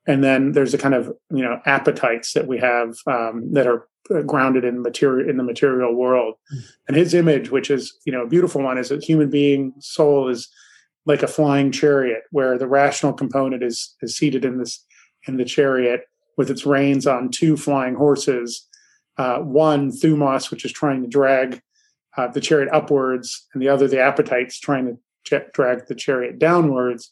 And 0.08 0.24
then 0.24 0.54
there's 0.54 0.72
the 0.72 0.78
kind 0.78 0.96
of 0.96 1.08
you 1.32 1.44
know 1.44 1.60
appetites 1.66 2.34
that 2.34 2.48
we 2.48 2.58
have 2.58 2.96
um, 3.06 3.54
that 3.54 3.68
are 3.68 3.88
grounded 4.26 4.66
in 4.66 4.82
material 4.82 5.30
in 5.30 5.38
the 5.38 5.44
material 5.44 5.94
world. 5.94 6.36
Mm. 6.54 6.64
And 6.88 6.98
his 6.98 7.14
image, 7.14 7.52
which 7.52 7.70
is 7.70 7.94
you 8.06 8.12
know 8.12 8.24
a 8.24 8.28
beautiful 8.28 8.64
one, 8.64 8.78
is 8.78 8.92
a 8.92 9.00
human 9.00 9.30
being 9.30 9.74
soul 9.80 10.30
is 10.30 10.48
like 11.06 11.24
a 11.24 11.28
flying 11.28 11.72
chariot, 11.72 12.24
where 12.32 12.58
the 12.58 12.68
rational 12.68 13.14
component 13.14 13.64
is 13.64 13.96
is 14.02 14.16
seated 14.16 14.46
in 14.46 14.58
this 14.58 14.84
in 15.28 15.38
the 15.38 15.46
chariot 15.46 16.02
with 16.38 16.50
its 16.50 16.66
reins 16.66 17.06
on 17.06 17.30
two 17.30 17.58
flying 17.58 17.96
horses, 17.96 18.68
uh, 19.18 19.40
one 19.40 19.92
thumos, 19.92 20.50
which 20.50 20.64
is 20.64 20.72
trying 20.72 21.02
to 21.02 21.08
drag 21.08 21.62
uh, 22.20 22.28
the 22.28 22.42
chariot 22.42 22.70
upwards, 22.74 23.48
and 23.54 23.62
the 23.62 23.70
other 23.70 23.88
the 23.88 24.02
appetites 24.02 24.60
trying 24.60 24.86
to 24.86 24.98
ch- 25.24 25.54
drag 25.54 25.88
the 25.88 25.96
chariot 25.96 26.38
downwards. 26.38 27.12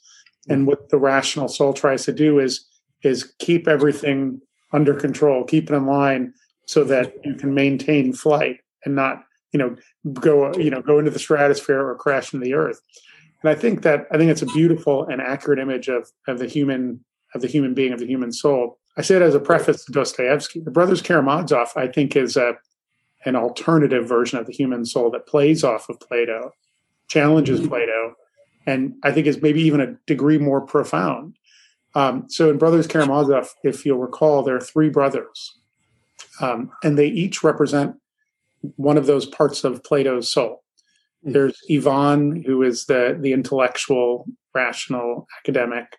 And 0.50 0.68
what 0.68 0.90
the 0.90 0.98
rational 0.98 1.48
soul 1.48 1.74
tries 1.74 2.06
to 2.06 2.12
do 2.12 2.40
is 2.40 2.66
is 3.04 3.34
keep 3.40 3.68
everything 3.68 4.42
under 4.74 4.94
control, 4.94 5.44
keep 5.44 5.70
it 5.70 5.76
in 5.76 5.86
line, 5.86 6.34
so 6.66 6.84
that 6.84 7.14
you 7.24 7.36
can 7.36 7.54
maintain 7.54 8.12
flight 8.12 8.58
and 8.84 8.96
not 8.96 9.24
you 9.54 9.60
know 9.60 9.76
go 10.14 10.54
you 10.58 10.70
know 10.70 10.82
go 10.82 11.00
into 11.00 11.12
the 11.12 11.20
stratosphere 11.20 11.86
or 11.86 11.96
crash 11.96 12.34
into 12.34 12.46
the 12.46 12.54
earth. 12.54 12.82
And 13.42 13.50
I 13.50 13.56
think 13.56 13.84
that 13.84 14.08
I 14.12 14.18
think 14.18 14.30
it's 14.30 14.42
a 14.42 14.48
beautiful 14.48 15.06
and 15.06 15.22
accurate 15.22 15.60
image 15.60 15.88
of 15.88 16.12
of 16.28 16.40
the 16.40 16.48
human 16.48 17.04
of 17.34 17.42
the 17.42 17.48
human 17.48 17.74
being 17.74 17.94
of 17.94 18.00
the 18.00 18.08
human 18.08 18.32
soul. 18.32 18.78
I 18.98 19.04
say 19.04 19.16
it 19.16 19.22
as 19.22 19.36
a 19.36 19.40
preface 19.40 19.86
to 19.86 19.92
Dostoevsky. 19.92 20.60
The 20.60 20.72
Brothers 20.72 21.02
Karamazov, 21.02 21.70
I 21.76 21.88
think, 21.88 22.16
is 22.16 22.36
a, 22.36 22.54
an 23.28 23.36
alternative 23.36 24.08
version 24.08 24.40
of 24.40 24.46
the 24.48 24.54
human 24.54 24.86
soul 24.86 25.12
that 25.12 25.28
plays 25.28 25.64
off 25.64 25.90
of 25.90 26.00
Plato, 26.00 26.54
challenges 27.10 27.60
mm-hmm. 27.60 27.70
Plato, 27.70 28.16
and 28.66 28.96
I 29.04 29.12
think 29.12 29.28
is 29.28 29.42
maybe 29.42 29.62
even 29.62 29.82
a 29.82 29.96
degree 30.08 30.38
more 30.38 30.62
profound. 30.62 31.36
Um, 31.94 32.30
so 32.30 32.50
in 32.50 32.58
Brothers 32.58 32.88
Karamazov, 32.88 33.50
if 33.64 33.86
you'll 33.86 33.98
recall, 33.98 34.44
there 34.44 34.56
are 34.56 34.62
three 34.62 34.90
brothers, 34.90 35.60
um, 36.40 36.72
and 36.84 36.98
they 36.98 37.08
each 37.08 37.44
represent 37.44 37.96
one 38.78 38.98
of 38.98 39.08
those 39.08 39.26
parts 39.26 39.64
of 39.64 39.84
Plato's 39.84 40.32
soul. 40.32 40.64
Mm-hmm. 41.26 41.34
There's 41.34 41.58
Ivan, 41.70 42.44
who 42.44 42.64
is 42.64 42.86
the 42.86 43.18
the 43.20 43.34
intellectual, 43.34 44.26
rational 44.56 45.28
academic. 45.40 45.98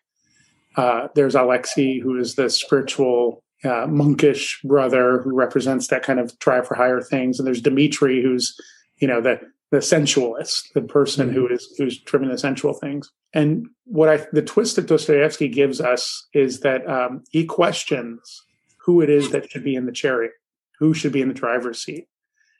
Uh, 0.76 1.08
there's 1.14 1.34
Alexei, 1.34 1.98
who 1.98 2.16
is 2.18 2.36
the 2.36 2.48
spiritual, 2.48 3.42
uh, 3.64 3.86
monkish 3.86 4.60
brother 4.62 5.20
who 5.22 5.34
represents 5.34 5.88
that 5.88 6.02
kind 6.02 6.20
of 6.20 6.38
drive 6.38 6.66
for 6.66 6.74
higher 6.74 7.00
things. 7.00 7.38
And 7.38 7.46
there's 7.46 7.62
Dmitri, 7.62 8.22
who's, 8.22 8.58
you 8.98 9.08
know, 9.08 9.20
the 9.20 9.40
the 9.70 9.82
sensualist, 9.82 10.72
the 10.74 10.80
person 10.80 11.26
mm-hmm. 11.26 11.36
who 11.36 11.48
is 11.48 11.74
who's 11.76 11.98
driven 11.98 12.28
the 12.30 12.38
sensual 12.38 12.72
things. 12.72 13.10
And 13.34 13.66
what 13.84 14.08
I 14.08 14.26
the 14.32 14.42
twist 14.42 14.76
that 14.76 14.86
Dostoevsky 14.86 15.48
gives 15.48 15.80
us 15.80 16.26
is 16.32 16.60
that 16.60 16.88
um, 16.88 17.24
he 17.30 17.44
questions 17.44 18.42
who 18.78 19.02
it 19.02 19.10
is 19.10 19.30
that 19.30 19.50
should 19.50 19.64
be 19.64 19.74
in 19.74 19.86
the 19.86 19.92
chariot, 19.92 20.32
who 20.78 20.94
should 20.94 21.12
be 21.12 21.20
in 21.20 21.28
the 21.28 21.34
driver's 21.34 21.82
seat. 21.82 22.08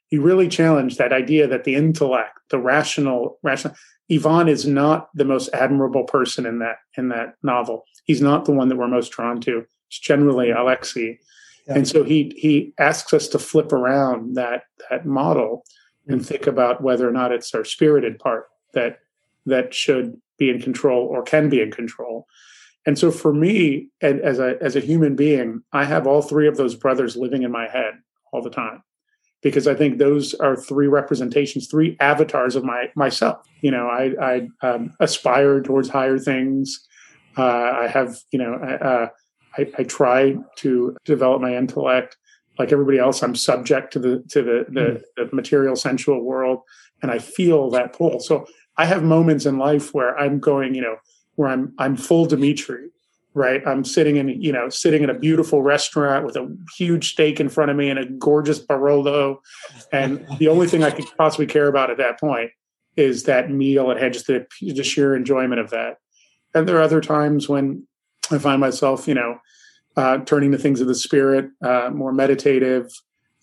He 0.09 0.19
really 0.19 0.49
challenged 0.49 0.99
that 0.99 1.13
idea 1.13 1.47
that 1.47 1.65
the 1.65 1.75
intellect, 1.75 2.39
the 2.51 2.59
rational, 2.59 3.39
rational, 3.43 3.75
Ivan 4.11 4.49
is 4.49 4.67
not 4.67 5.09
the 5.15 5.25
most 5.25 5.49
admirable 5.53 6.05
person 6.05 6.47
in 6.47 6.59
that 6.59 6.77
in 6.97 7.09
that 7.09 7.35
novel. 7.43 7.85
He's 8.05 8.21
not 8.21 8.45
the 8.45 8.53
one 8.53 8.69
that 8.69 8.77
we're 8.77 8.89
most 8.89 9.11
drawn 9.11 9.41
to. 9.43 9.65
It's 9.89 9.99
generally 9.99 10.51
Alexei. 10.51 11.19
Yeah. 11.67 11.75
And 11.75 11.89
so 11.89 12.05
he 12.05 12.33
he 12.37 12.73
asks 12.79 13.13
us 13.13 13.29
to 13.29 13.39
flip 13.39 13.73
around 13.73 14.35
that 14.37 14.65
that 14.91 15.07
model 15.07 15.65
and 16.07 16.25
think 16.25 16.47
about 16.47 16.83
whether 16.83 17.07
or 17.07 17.13
not 17.13 17.33
it's 17.33 17.55
our 17.55 17.65
spirited 17.65 18.19
part 18.19 18.47
that 18.73 18.99
that 19.45 19.75
should 19.75 20.21
be 20.39 20.49
in 20.51 20.61
control 20.61 21.07
or 21.07 21.23
can 21.23 21.49
be 21.49 21.61
in 21.61 21.71
control. 21.71 22.27
And 22.87 22.99
so 22.99 23.11
for 23.11 23.35
me, 23.35 23.89
as 24.01 24.39
a 24.39 24.57
as 24.63 24.77
a 24.77 24.81
human 24.81 25.17
being, 25.17 25.63
I 25.73 25.85
have 25.85 26.07
all 26.07 26.23
three 26.23 26.49
of 26.49 26.57
those 26.57 26.75
brothers 26.75 27.17
living 27.17 27.43
in 27.43 27.53
my 27.53 27.69
head 27.69 27.95
all 28.33 28.41
the 28.41 28.51
time 28.51 28.83
because 29.43 29.67
I 29.69 29.75
think 29.75 29.99
those 29.99 30.35
are 30.35 30.57
three 30.57 30.89
representations, 30.89 31.69
three 31.69 31.97
avatars 32.01 32.57
of 32.57 32.65
my 32.65 32.87
myself. 32.97 33.47
You 33.61 33.71
know, 33.71 33.87
I, 33.87 34.15
I 34.63 34.67
um, 34.67 34.95
aspire 35.01 35.61
towards 35.61 35.89
higher 35.89 36.19
things. 36.19 36.87
Uh, 37.37 37.43
I 37.43 37.89
have, 37.89 38.17
you 38.33 38.39
know, 38.39 38.55
uh, 38.55 39.09
I, 39.57 39.71
I, 39.79 39.83
try 39.85 40.37
to 40.57 40.97
develop 41.05 41.41
my 41.41 41.57
intellect. 41.57 42.17
Like 42.59 42.73
everybody 42.73 42.99
else, 42.99 43.23
I'm 43.23 43.35
subject 43.35 43.93
to 43.95 43.99
the 43.99 44.25
to 44.31 44.43
the, 44.43 44.67
the, 44.69 44.81
mm. 44.81 45.03
the 45.17 45.35
material 45.35 45.77
sensual 45.77 46.23
world, 46.23 46.63
and 47.03 47.11
I 47.11 47.19
feel 47.19 47.71
that 47.71 47.93
pull. 47.93 48.21
So 48.21 48.47
I 48.77 48.85
have 48.85 49.03
moments 49.03 49.47
in 49.47 49.59
life 49.59 49.95
where 49.95 50.19
I'm 50.19 50.41
going, 50.41 50.75
you 50.75 50.83
know, 50.83 50.97
where 51.37 51.49
I'm 51.49 51.73
I'm 51.79 51.97
full 51.97 52.27
Dmitri, 52.27 52.91
right? 53.35 53.63
I'm 53.67 53.85
sitting 53.85 54.17
in, 54.17 54.29
you 54.29 54.53
know, 54.53 54.69
sitting 54.69 55.03
in 55.03 55.11
a 55.11 55.19
beautiful 55.19 55.63
restaurant 55.63 56.27
with 56.27 56.37
a 56.37 56.57
huge 56.77 57.13
steak 57.13 57.39
in 57.41 57.49
front 57.49 57.71
of 57.71 57.77
me 57.77 57.91
and 57.91 57.99
a 57.99 58.07
gorgeous 58.07 58.59
Barolo. 58.59 59.39
And 59.93 60.27
the 60.39 60.49
only 60.49 60.67
thing 60.67 60.83
I 60.83 60.91
could 60.91 61.07
possibly 61.17 61.47
care 61.47 61.69
about 61.69 61.91
at 61.91 61.99
that 61.99 62.19
point 62.19 62.51
is 62.97 63.23
that 63.25 63.51
meal 63.51 63.91
and 63.91 64.01
had 64.01 64.13
just 64.13 64.27
the, 64.27 64.47
the 64.61 64.83
sheer 64.83 65.15
enjoyment 65.15 65.61
of 65.61 65.71
that. 65.71 65.99
And 66.55 66.67
there 66.67 66.77
are 66.77 66.83
other 66.83 67.01
times 67.01 67.49
when 67.49 67.87
I 68.31 68.39
find 68.39 68.61
myself, 68.61 69.09
you 69.09 69.15
know, 69.15 69.39
uh, 69.97 70.19
turning 70.19 70.53
to 70.53 70.59
things 70.59 70.81
of 70.81 70.87
the 70.87 70.95
spirit, 70.95 71.51
uh, 71.63 71.91
more 71.93 72.13
meditative, 72.13 72.91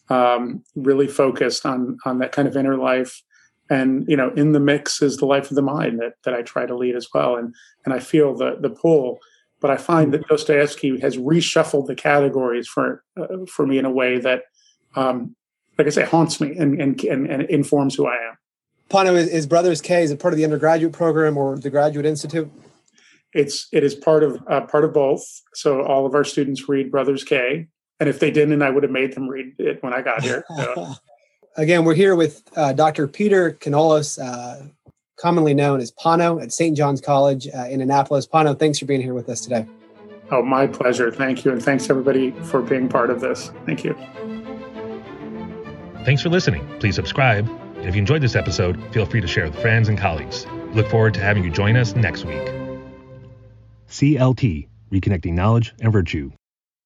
um, 0.10 0.63
really 0.76 1.08
focused 1.08 1.65
on 1.65 1.98
on 2.06 2.19
that 2.19 2.32
kind 2.32 2.48
of 2.48 2.56
inner 2.56 2.78
life. 2.78 3.21
And 3.69 4.06
you 4.08 4.15
know, 4.15 4.32
in 4.36 4.52
the 4.52 4.60
mix 4.60 5.02
is 5.02 5.17
the 5.17 5.26
life 5.26 5.50
of 5.50 5.56
the 5.56 5.62
mind 5.62 6.00
that 6.00 6.13
that 6.24 6.34
I 6.34 6.41
try 6.43 6.65
to 6.65 6.76
lead 6.76 6.95
as 6.95 7.08
well. 7.13 7.36
And 7.36 7.54
and 7.84 7.93
I 7.93 8.00
feel 8.00 8.36
the 8.36 8.58
the 8.60 8.69
pull 8.69 9.19
but 9.65 9.71
I 9.71 9.78
find 9.78 10.13
that 10.13 10.28
Dostoevsky 10.28 11.00
has 11.00 11.17
reshuffled 11.17 11.88
the 11.88 11.95
categories 11.95 12.67
for 12.67 13.04
uh, 13.17 13.45
for 13.50 13.65
me 13.65 13.80
in 13.80 13.86
a 13.86 13.89
way 13.89 14.19
that, 14.19 14.43
um, 14.95 15.36
like 15.78 15.88
I 15.88 15.89
say, 15.89 16.04
haunts 16.04 16.39
me 16.39 16.56
and, 16.56 16.80
and 16.80 17.04
and, 17.04 17.26
and 17.26 17.41
informs 17.43 17.95
who 17.95 18.06
I 18.06 18.13
am. 18.13 18.38
Pano 18.91 19.15
is, 19.15 19.28
is, 19.28 19.48
Brothers 19.48 19.82
K. 19.82 20.04
Is 20.04 20.12
it 20.12 20.19
part 20.19 20.36
of 20.36 20.38
the 20.38 20.43
undergraduate 20.43 20.93
program 20.93 21.36
or 21.36 21.58
the 21.58 21.71
Graduate 21.71 22.06
Institute? 22.06 22.52
It's 23.36 23.67
it 23.71 23.84
is 23.84 23.93
part 23.93 24.24
of 24.24 24.41
uh, 24.50 24.62
part 24.62 24.86
of 24.86 24.93
both. 24.93 25.24
So 25.54 25.84
all 25.84 26.06
of 26.06 26.15
our 26.15 26.24
students 26.24 26.67
read 26.67 26.89
Brothers 26.89 27.24
K, 27.24 27.67
and 28.00 28.10
if 28.10 28.19
they 28.19 28.32
didn't, 28.32 28.62
I 28.62 28.69
would 28.69 28.84
have 28.84 28.91
made 28.91 29.13
them 29.13 29.28
read 29.28 29.54
it 29.60 29.84
when 29.84 29.93
I 29.93 30.02
got 30.02 30.24
here. 30.24 30.43
So. 30.58 30.93
Again, 31.58 31.86
we're 31.86 31.95
here 31.95 32.15
with 32.15 32.43
uh, 32.58 32.74
Dr. 32.74 33.08
Peter 33.08 33.54
Kanelos, 33.54 34.19
uh, 34.21 34.67
commonly 35.17 35.54
known 35.54 35.80
as 35.80 35.89
Pano 35.89 36.41
at 36.41 36.52
St. 36.52 36.76
John's 36.76 37.00
College 37.00 37.48
uh, 37.48 37.67
in 37.69 37.80
Annapolis. 37.80 38.28
Pano, 38.28 38.58
thanks 38.60 38.78
for 38.80 38.86
being 38.86 39.02
here 39.02 39.13
with 39.13 39.30
us 39.30 39.39
today. 39.39 39.65
Oh, 40.32 40.41
my 40.41 40.67
pleasure. 40.67 41.12
Thank 41.12 41.45
you. 41.45 41.52
And 41.52 41.63
thanks 41.63 41.89
everybody 41.89 42.32
for 42.43 42.62
being 42.62 42.89
part 42.89 43.10
of 43.10 43.21
this. 43.21 43.52
Thank 43.65 43.86
you. 43.86 43.95
Thanks 46.04 46.21
for 46.21 46.30
listening. 46.30 46.67
Please 46.80 46.95
subscribe. 46.95 47.48
And 47.78 47.86
if 47.86 47.95
you 47.95 48.00
enjoyed 48.00 48.21
this 48.21 48.36
episode, 48.36 48.78
feel 48.91 49.06
free 49.06 49.21
to 49.21 49.28
share 49.28 49.45
with 49.45 49.58
friends 49.62 49.88
and 49.88 49.98
colleagues. 49.98 50.45
Look 50.74 50.89
forward 50.89 51.13
to 51.13 51.21
having 51.21 51.45
you 51.45 51.52
join 51.52 51.78
us 51.78 51.95
next 51.95 52.26
week. 52.26 52.64
CLT, 53.95 54.67
Reconnecting 54.91 55.31
Knowledge 55.31 55.73
and 55.79 55.93
Virtue. 55.93 56.29